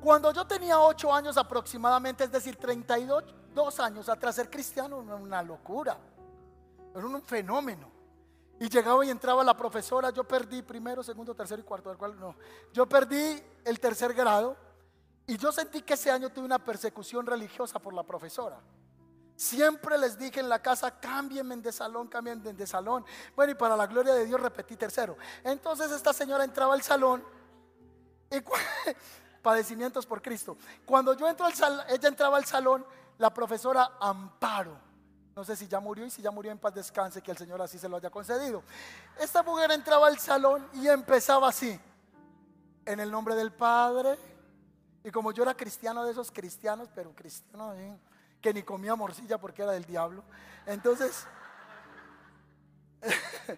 Cuando 0.00 0.32
yo 0.32 0.46
tenía 0.46 0.80
8 0.80 1.12
años 1.12 1.36
aproximadamente, 1.36 2.24
es 2.24 2.32
decir, 2.32 2.56
32 2.56 3.80
años 3.80 4.08
atrás, 4.08 4.36
ser 4.36 4.48
cristiano 4.48 5.02
era 5.02 5.16
una 5.16 5.42
locura, 5.42 5.98
era 6.94 7.04
un 7.04 7.20
fenómeno. 7.22 7.89
Y 8.60 8.68
llegaba 8.68 9.02
y 9.06 9.10
entraba 9.10 9.42
la 9.42 9.56
profesora, 9.56 10.10
yo 10.10 10.22
perdí 10.22 10.60
primero, 10.60 11.02
segundo, 11.02 11.34
tercero 11.34 11.62
y 11.62 11.64
cuarto, 11.64 11.96
cual 11.96 12.20
no. 12.20 12.36
Yo 12.74 12.86
perdí 12.86 13.42
el 13.64 13.80
tercer 13.80 14.12
grado 14.12 14.54
y 15.26 15.38
yo 15.38 15.50
sentí 15.50 15.80
que 15.80 15.94
ese 15.94 16.10
año 16.10 16.28
tuve 16.28 16.44
una 16.44 16.62
persecución 16.62 17.24
religiosa 17.24 17.78
por 17.78 17.94
la 17.94 18.02
profesora. 18.02 18.60
Siempre 19.34 19.96
les 19.96 20.18
dije 20.18 20.40
en 20.40 20.50
la 20.50 20.60
casa, 20.60 21.00
cámbienme 21.00 21.56
de 21.56 21.72
salón, 21.72 22.08
cámbienme 22.08 22.52
de 22.52 22.66
salón. 22.66 23.02
Bueno, 23.34 23.52
y 23.52 23.54
para 23.54 23.74
la 23.78 23.86
gloria 23.86 24.12
de 24.12 24.26
Dios 24.26 24.38
repetí 24.38 24.76
tercero. 24.76 25.16
Entonces 25.42 25.90
esta 25.90 26.12
señora 26.12 26.44
entraba 26.44 26.74
al 26.74 26.82
salón 26.82 27.24
y 28.30 28.42
padecimientos 29.42 30.04
por 30.04 30.20
Cristo. 30.20 30.58
Cuando 30.84 31.14
yo 31.14 31.26
entro 31.26 31.46
al 31.46 31.54
salón, 31.54 31.82
ella 31.88 32.08
entraba 32.10 32.36
al 32.36 32.44
salón, 32.44 32.84
la 33.16 33.32
profesora 33.32 33.92
Amparo 33.98 34.89
no 35.34 35.44
sé 35.44 35.56
si 35.56 35.68
ya 35.68 35.80
murió 35.80 36.04
y 36.04 36.10
si 36.10 36.22
ya 36.22 36.30
murió 36.30 36.50
en 36.50 36.58
paz 36.58 36.74
descanse, 36.74 37.22
que 37.22 37.30
el 37.30 37.38
Señor 37.38 37.62
así 37.62 37.78
se 37.78 37.88
lo 37.88 37.96
haya 37.96 38.10
concedido. 38.10 38.62
Esta 39.18 39.42
mujer 39.42 39.70
entraba 39.70 40.08
al 40.08 40.18
salón 40.18 40.68
y 40.74 40.88
empezaba 40.88 41.48
así, 41.48 41.78
en 42.84 43.00
el 43.00 43.10
nombre 43.10 43.34
del 43.34 43.52
Padre. 43.52 44.18
Y 45.04 45.10
como 45.10 45.32
yo 45.32 45.44
era 45.44 45.54
cristiano 45.54 46.04
de 46.04 46.12
esos 46.12 46.30
cristianos, 46.30 46.88
pero 46.94 47.14
cristiano 47.14 47.74
que 48.40 48.52
ni 48.52 48.62
comía 48.62 48.94
morcilla 48.96 49.38
porque 49.38 49.62
era 49.62 49.72
del 49.72 49.84
diablo. 49.84 50.24
Entonces, 50.66 51.26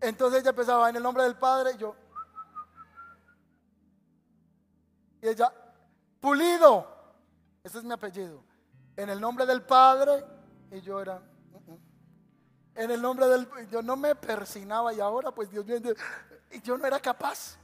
entonces 0.00 0.40
ella 0.40 0.50
empezaba 0.50 0.90
en 0.90 0.96
el 0.96 1.02
nombre 1.02 1.22
del 1.22 1.36
Padre 1.36 1.76
yo. 1.78 1.94
Y 5.22 5.28
ella, 5.28 5.52
pulido, 6.20 6.86
ese 7.62 7.78
es 7.78 7.84
mi 7.84 7.92
apellido. 7.92 8.42
En 8.96 9.10
el 9.10 9.20
nombre 9.20 9.46
del 9.46 9.62
Padre 9.62 10.24
y 10.70 10.80
yo 10.80 11.00
era, 11.00 11.18
mm, 11.18 11.72
mm". 11.72 11.78
en 12.76 12.90
el 12.90 13.02
nombre 13.02 13.26
del, 13.26 13.48
yo 13.70 13.82
no 13.82 13.96
me 13.96 14.14
persinaba 14.14 14.92
y 14.92 15.00
ahora 15.00 15.30
pues 15.30 15.50
Dios 15.50 15.64
mío, 15.64 15.78
yo 16.62 16.78
no 16.78 16.86
era 16.86 17.00
capaz. 17.00 17.58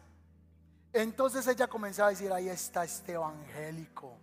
Entonces 0.93 1.47
ella 1.49 1.67
comenzaba 1.67 2.09
a 2.09 2.11
decir, 2.11 2.33
ahí 2.33 2.49
está 2.49 2.85
este 2.85 3.12
evangélico. 3.12 4.17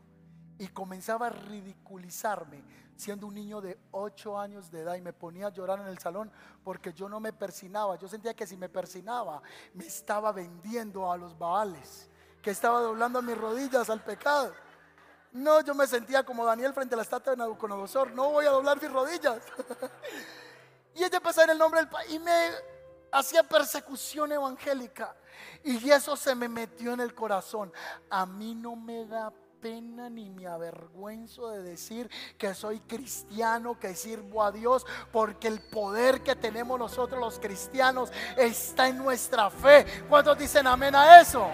Y 0.57 0.67
comenzaba 0.69 1.27
a 1.27 1.29
ridiculizarme 1.29 2.63
siendo 2.95 3.27
un 3.27 3.33
niño 3.33 3.61
de 3.61 3.79
8 3.91 4.39
años 4.39 4.69
de 4.69 4.81
edad 4.81 4.95
y 4.95 5.01
me 5.01 5.11
ponía 5.11 5.47
a 5.47 5.49
llorar 5.49 5.79
en 5.79 5.87
el 5.87 5.97
salón 5.97 6.31
porque 6.63 6.93
yo 6.93 7.09
no 7.09 7.19
me 7.19 7.33
persinaba. 7.33 7.97
Yo 7.97 8.07
sentía 8.07 8.35
que 8.35 8.45
si 8.45 8.55
me 8.55 8.69
persinaba 8.69 9.41
me 9.73 9.85
estaba 9.85 10.31
vendiendo 10.31 11.11
a 11.11 11.17
los 11.17 11.37
baales, 11.37 12.09
que 12.41 12.51
estaba 12.51 12.79
doblando 12.79 13.21
mis 13.21 13.37
rodillas 13.37 13.89
al 13.89 14.03
pecado. 14.03 14.53
No, 15.31 15.61
yo 15.61 15.73
me 15.73 15.87
sentía 15.87 16.23
como 16.23 16.45
Daniel 16.45 16.73
frente 16.73 16.95
a 16.95 16.97
la 16.97 17.03
estatua 17.03 17.31
de 17.31 17.37
Nabucodonosor. 17.37 18.11
No 18.11 18.31
voy 18.31 18.45
a 18.45 18.49
doblar 18.49 18.81
mis 18.81 18.91
rodillas. 18.91 19.41
y 20.95 21.03
ella 21.03 21.17
empezó 21.17 21.43
en 21.43 21.51
el 21.51 21.57
nombre 21.57 21.79
del 21.79 21.89
Padre 21.89 22.07
y 22.09 22.19
me 22.19 22.49
hacía 23.11 23.43
persecución 23.43 24.31
evangélica. 24.31 25.15
Y 25.63 25.89
eso 25.89 26.17
se 26.17 26.35
me 26.35 26.49
metió 26.49 26.93
en 26.93 26.99
el 26.99 27.13
corazón. 27.13 27.71
A 28.09 28.25
mí 28.25 28.55
no 28.55 28.75
me 28.75 29.05
da 29.05 29.31
pena 29.61 30.09
ni 30.09 30.29
me 30.29 30.47
avergüenzo 30.47 31.51
de 31.51 31.61
decir 31.61 32.09
que 32.37 32.53
soy 32.55 32.79
cristiano, 32.81 33.79
que 33.79 33.95
sirvo 33.95 34.43
a 34.43 34.51
Dios, 34.51 34.85
porque 35.11 35.47
el 35.47 35.61
poder 35.61 36.21
que 36.23 36.35
tenemos 36.35 36.79
nosotros 36.79 37.19
los 37.19 37.39
cristianos 37.39 38.11
está 38.35 38.87
en 38.87 38.97
nuestra 38.97 39.49
fe. 39.49 39.85
¿Cuántos 40.09 40.37
dicen 40.37 40.67
amén 40.67 40.95
a 40.95 41.21
eso? 41.21 41.47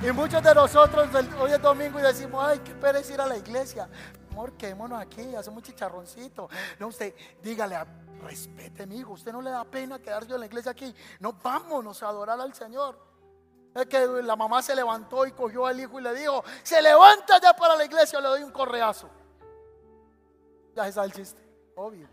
Y 0.00 0.12
muchos 0.12 0.40
de 0.40 0.54
nosotros 0.54 1.08
hoy 1.40 1.50
es 1.50 1.60
domingo 1.60 1.98
y 1.98 2.02
decimos, 2.02 2.44
ay, 2.46 2.60
qué 2.60 2.72
pereza 2.72 3.14
ir 3.14 3.20
a 3.20 3.26
la 3.26 3.36
iglesia. 3.36 3.88
amor, 4.30 4.52
quedémonos 4.52 5.00
aquí, 5.00 5.34
hacemos 5.34 5.58
un 5.58 5.62
chicharroncito. 5.64 6.48
No, 6.78 6.86
usted 6.86 7.12
dígale, 7.42 7.76
respete, 8.22 8.86
mi 8.86 8.98
hijo, 8.98 9.14
usted 9.14 9.32
no 9.32 9.42
le 9.42 9.50
da 9.50 9.64
pena 9.64 9.98
quedarse 9.98 10.32
en 10.32 10.40
la 10.40 10.46
iglesia 10.46 10.70
aquí. 10.70 10.94
No, 11.18 11.32
vámonos 11.32 12.00
a 12.04 12.08
adorar 12.08 12.40
al 12.40 12.54
Señor. 12.54 12.96
Es 13.74 13.86
que 13.86 14.06
la 14.22 14.36
mamá 14.36 14.62
se 14.62 14.76
levantó 14.76 15.26
y 15.26 15.32
cogió 15.32 15.66
al 15.66 15.80
hijo 15.80 15.98
y 15.98 16.02
le 16.02 16.14
dijo, 16.14 16.44
se 16.62 16.80
levanta 16.80 17.40
ya 17.40 17.52
para 17.54 17.74
la 17.74 17.84
iglesia, 17.84 18.20
le 18.20 18.28
doy 18.28 18.42
un 18.44 18.52
correazo. 18.52 19.10
Ya 20.76 20.84
se 20.84 20.92
sabe 20.92 21.08
el 21.08 21.12
chiste, 21.12 21.42
obvio. 21.74 22.08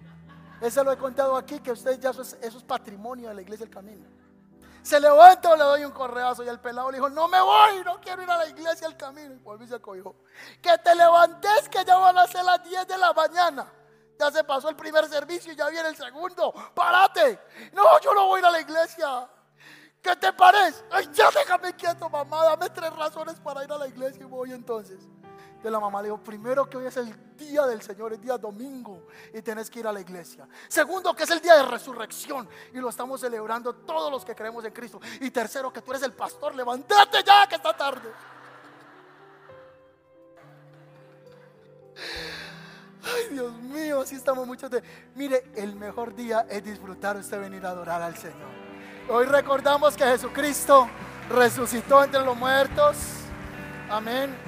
Ese 0.60 0.84
lo 0.84 0.92
he 0.92 0.98
contado 0.98 1.36
aquí, 1.36 1.60
que 1.60 1.72
usted 1.72 2.00
ya 2.00 2.10
eso 2.10 2.24
es, 2.24 2.64
patrimonio 2.64 3.30
de 3.30 3.36
la 3.36 3.42
iglesia 3.44 3.68
del 3.68 3.74
camino. 3.74 4.15
Se 4.86 5.00
levanta 5.00 5.56
le 5.56 5.64
doy 5.64 5.84
un 5.84 5.92
correazo 5.92 6.44
y 6.44 6.48
el 6.48 6.60
pelado 6.60 6.92
le 6.92 6.98
dijo, 6.98 7.10
no 7.10 7.28
me 7.28 7.42
voy, 7.42 7.84
no 7.84 8.00
quiero 8.00 8.22
ir 8.22 8.30
a 8.30 8.38
la 8.38 8.48
iglesia 8.48 8.88
del 8.88 8.96
camino. 8.96 9.34
Y 9.34 9.38
volvió 9.40 9.66
y 9.66 9.70
se 9.70 9.82
cogió. 9.82 10.16
Que 10.62 10.78
te 10.78 10.94
levantes, 10.94 11.68
que 11.70 11.84
ya 11.84 11.98
van 11.98 12.16
a 12.20 12.28
ser 12.28 12.44
las 12.44 12.64
10 12.64 12.88
de 12.88 12.98
la 13.00 13.12
mañana. 13.12 13.66
Ya 14.20 14.30
se 14.30 14.44
pasó 14.44 14.70
el 14.70 14.76
primer 14.76 15.10
servicio 15.10 15.52
y 15.52 15.56
ya 15.56 15.70
viene 15.70 15.90
el 15.90 15.96
segundo. 15.96 16.54
Párate. 16.76 17.40
No, 17.74 18.00
yo 18.00 18.14
no 18.14 18.28
voy 18.28 18.38
a 18.38 18.40
ir 18.42 18.46
a 18.46 18.52
la 18.52 18.62
iglesia. 18.62 19.28
¿Qué 20.04 20.16
te 20.18 20.32
parece? 20.34 20.86
Ay, 20.92 21.10
ya 21.12 21.32
déjame 21.32 21.74
quieto, 21.74 22.08
mamá. 22.08 22.44
Dame 22.44 22.70
tres 22.70 22.96
razones 22.96 23.40
para 23.40 23.64
ir 23.64 23.72
a 23.72 23.80
la 23.80 23.88
iglesia 23.88 24.22
y 24.22 24.26
voy 24.26 24.52
entonces. 24.52 25.00
De 25.64 25.72
la 25.72 25.80
mamá 25.80 26.02
le 26.02 26.10
dijo, 26.10 26.20
primero 26.20 26.70
que 26.70 26.78
hoy 26.78 26.86
es 26.86 26.98
el 26.98 27.36
día 27.36 27.66
del 27.66 27.82
Señor, 27.82 28.14
el 28.14 28.22
día 28.22 28.38
domingo 28.38 29.08
y 29.34 29.42
tenés 29.42 29.70
que 29.70 29.80
ir 29.80 29.88
a 29.88 29.92
la 29.92 30.00
iglesia. 30.00 30.48
Segundo 30.68 31.16
que 31.16 31.24
es 31.24 31.30
el 31.32 31.42
día 31.42 31.56
de 31.56 31.64
resurrección 31.64 32.48
y 32.72 32.78
lo 32.78 32.90
estamos 32.90 33.22
celebrando 33.22 33.74
todos 33.74 34.12
los 34.12 34.24
que 34.24 34.36
creemos 34.36 34.64
en 34.64 34.72
Cristo. 34.72 35.00
Y 35.22 35.32
tercero 35.32 35.74
que 35.74 35.82
tú 35.82 35.92
eres 35.92 36.04
el 36.04 36.14
pastor, 36.14 36.54
levántate 36.54 37.24
ya 37.24 37.48
que 37.48 37.56
está 37.56 37.76
tarde. 37.76 38.12
Ay, 43.04 43.28
Dios 43.32 43.54
mío, 43.54 44.02
así 44.02 44.16
estamos 44.16 44.48
muchos 44.48 44.70
de... 44.70 44.84
Mire, 45.16 45.52
el 45.56 45.76
mejor 45.76 46.16
día 46.16 46.46
es 46.50 46.64
disfrutar 46.64 47.18
usted 47.18 47.40
venir 47.40 47.66
a 47.66 47.70
adorar 47.70 48.02
al 48.02 48.18
Señor. 48.18 48.50
Hoy 49.10 49.26
recordamos 49.26 49.96
que 49.96 50.04
Jesucristo 50.04 50.88
resucitó 51.30 52.04
entre 52.04 52.22
los 52.22 52.36
muertos. 52.36 52.98
Amén. 53.90 54.45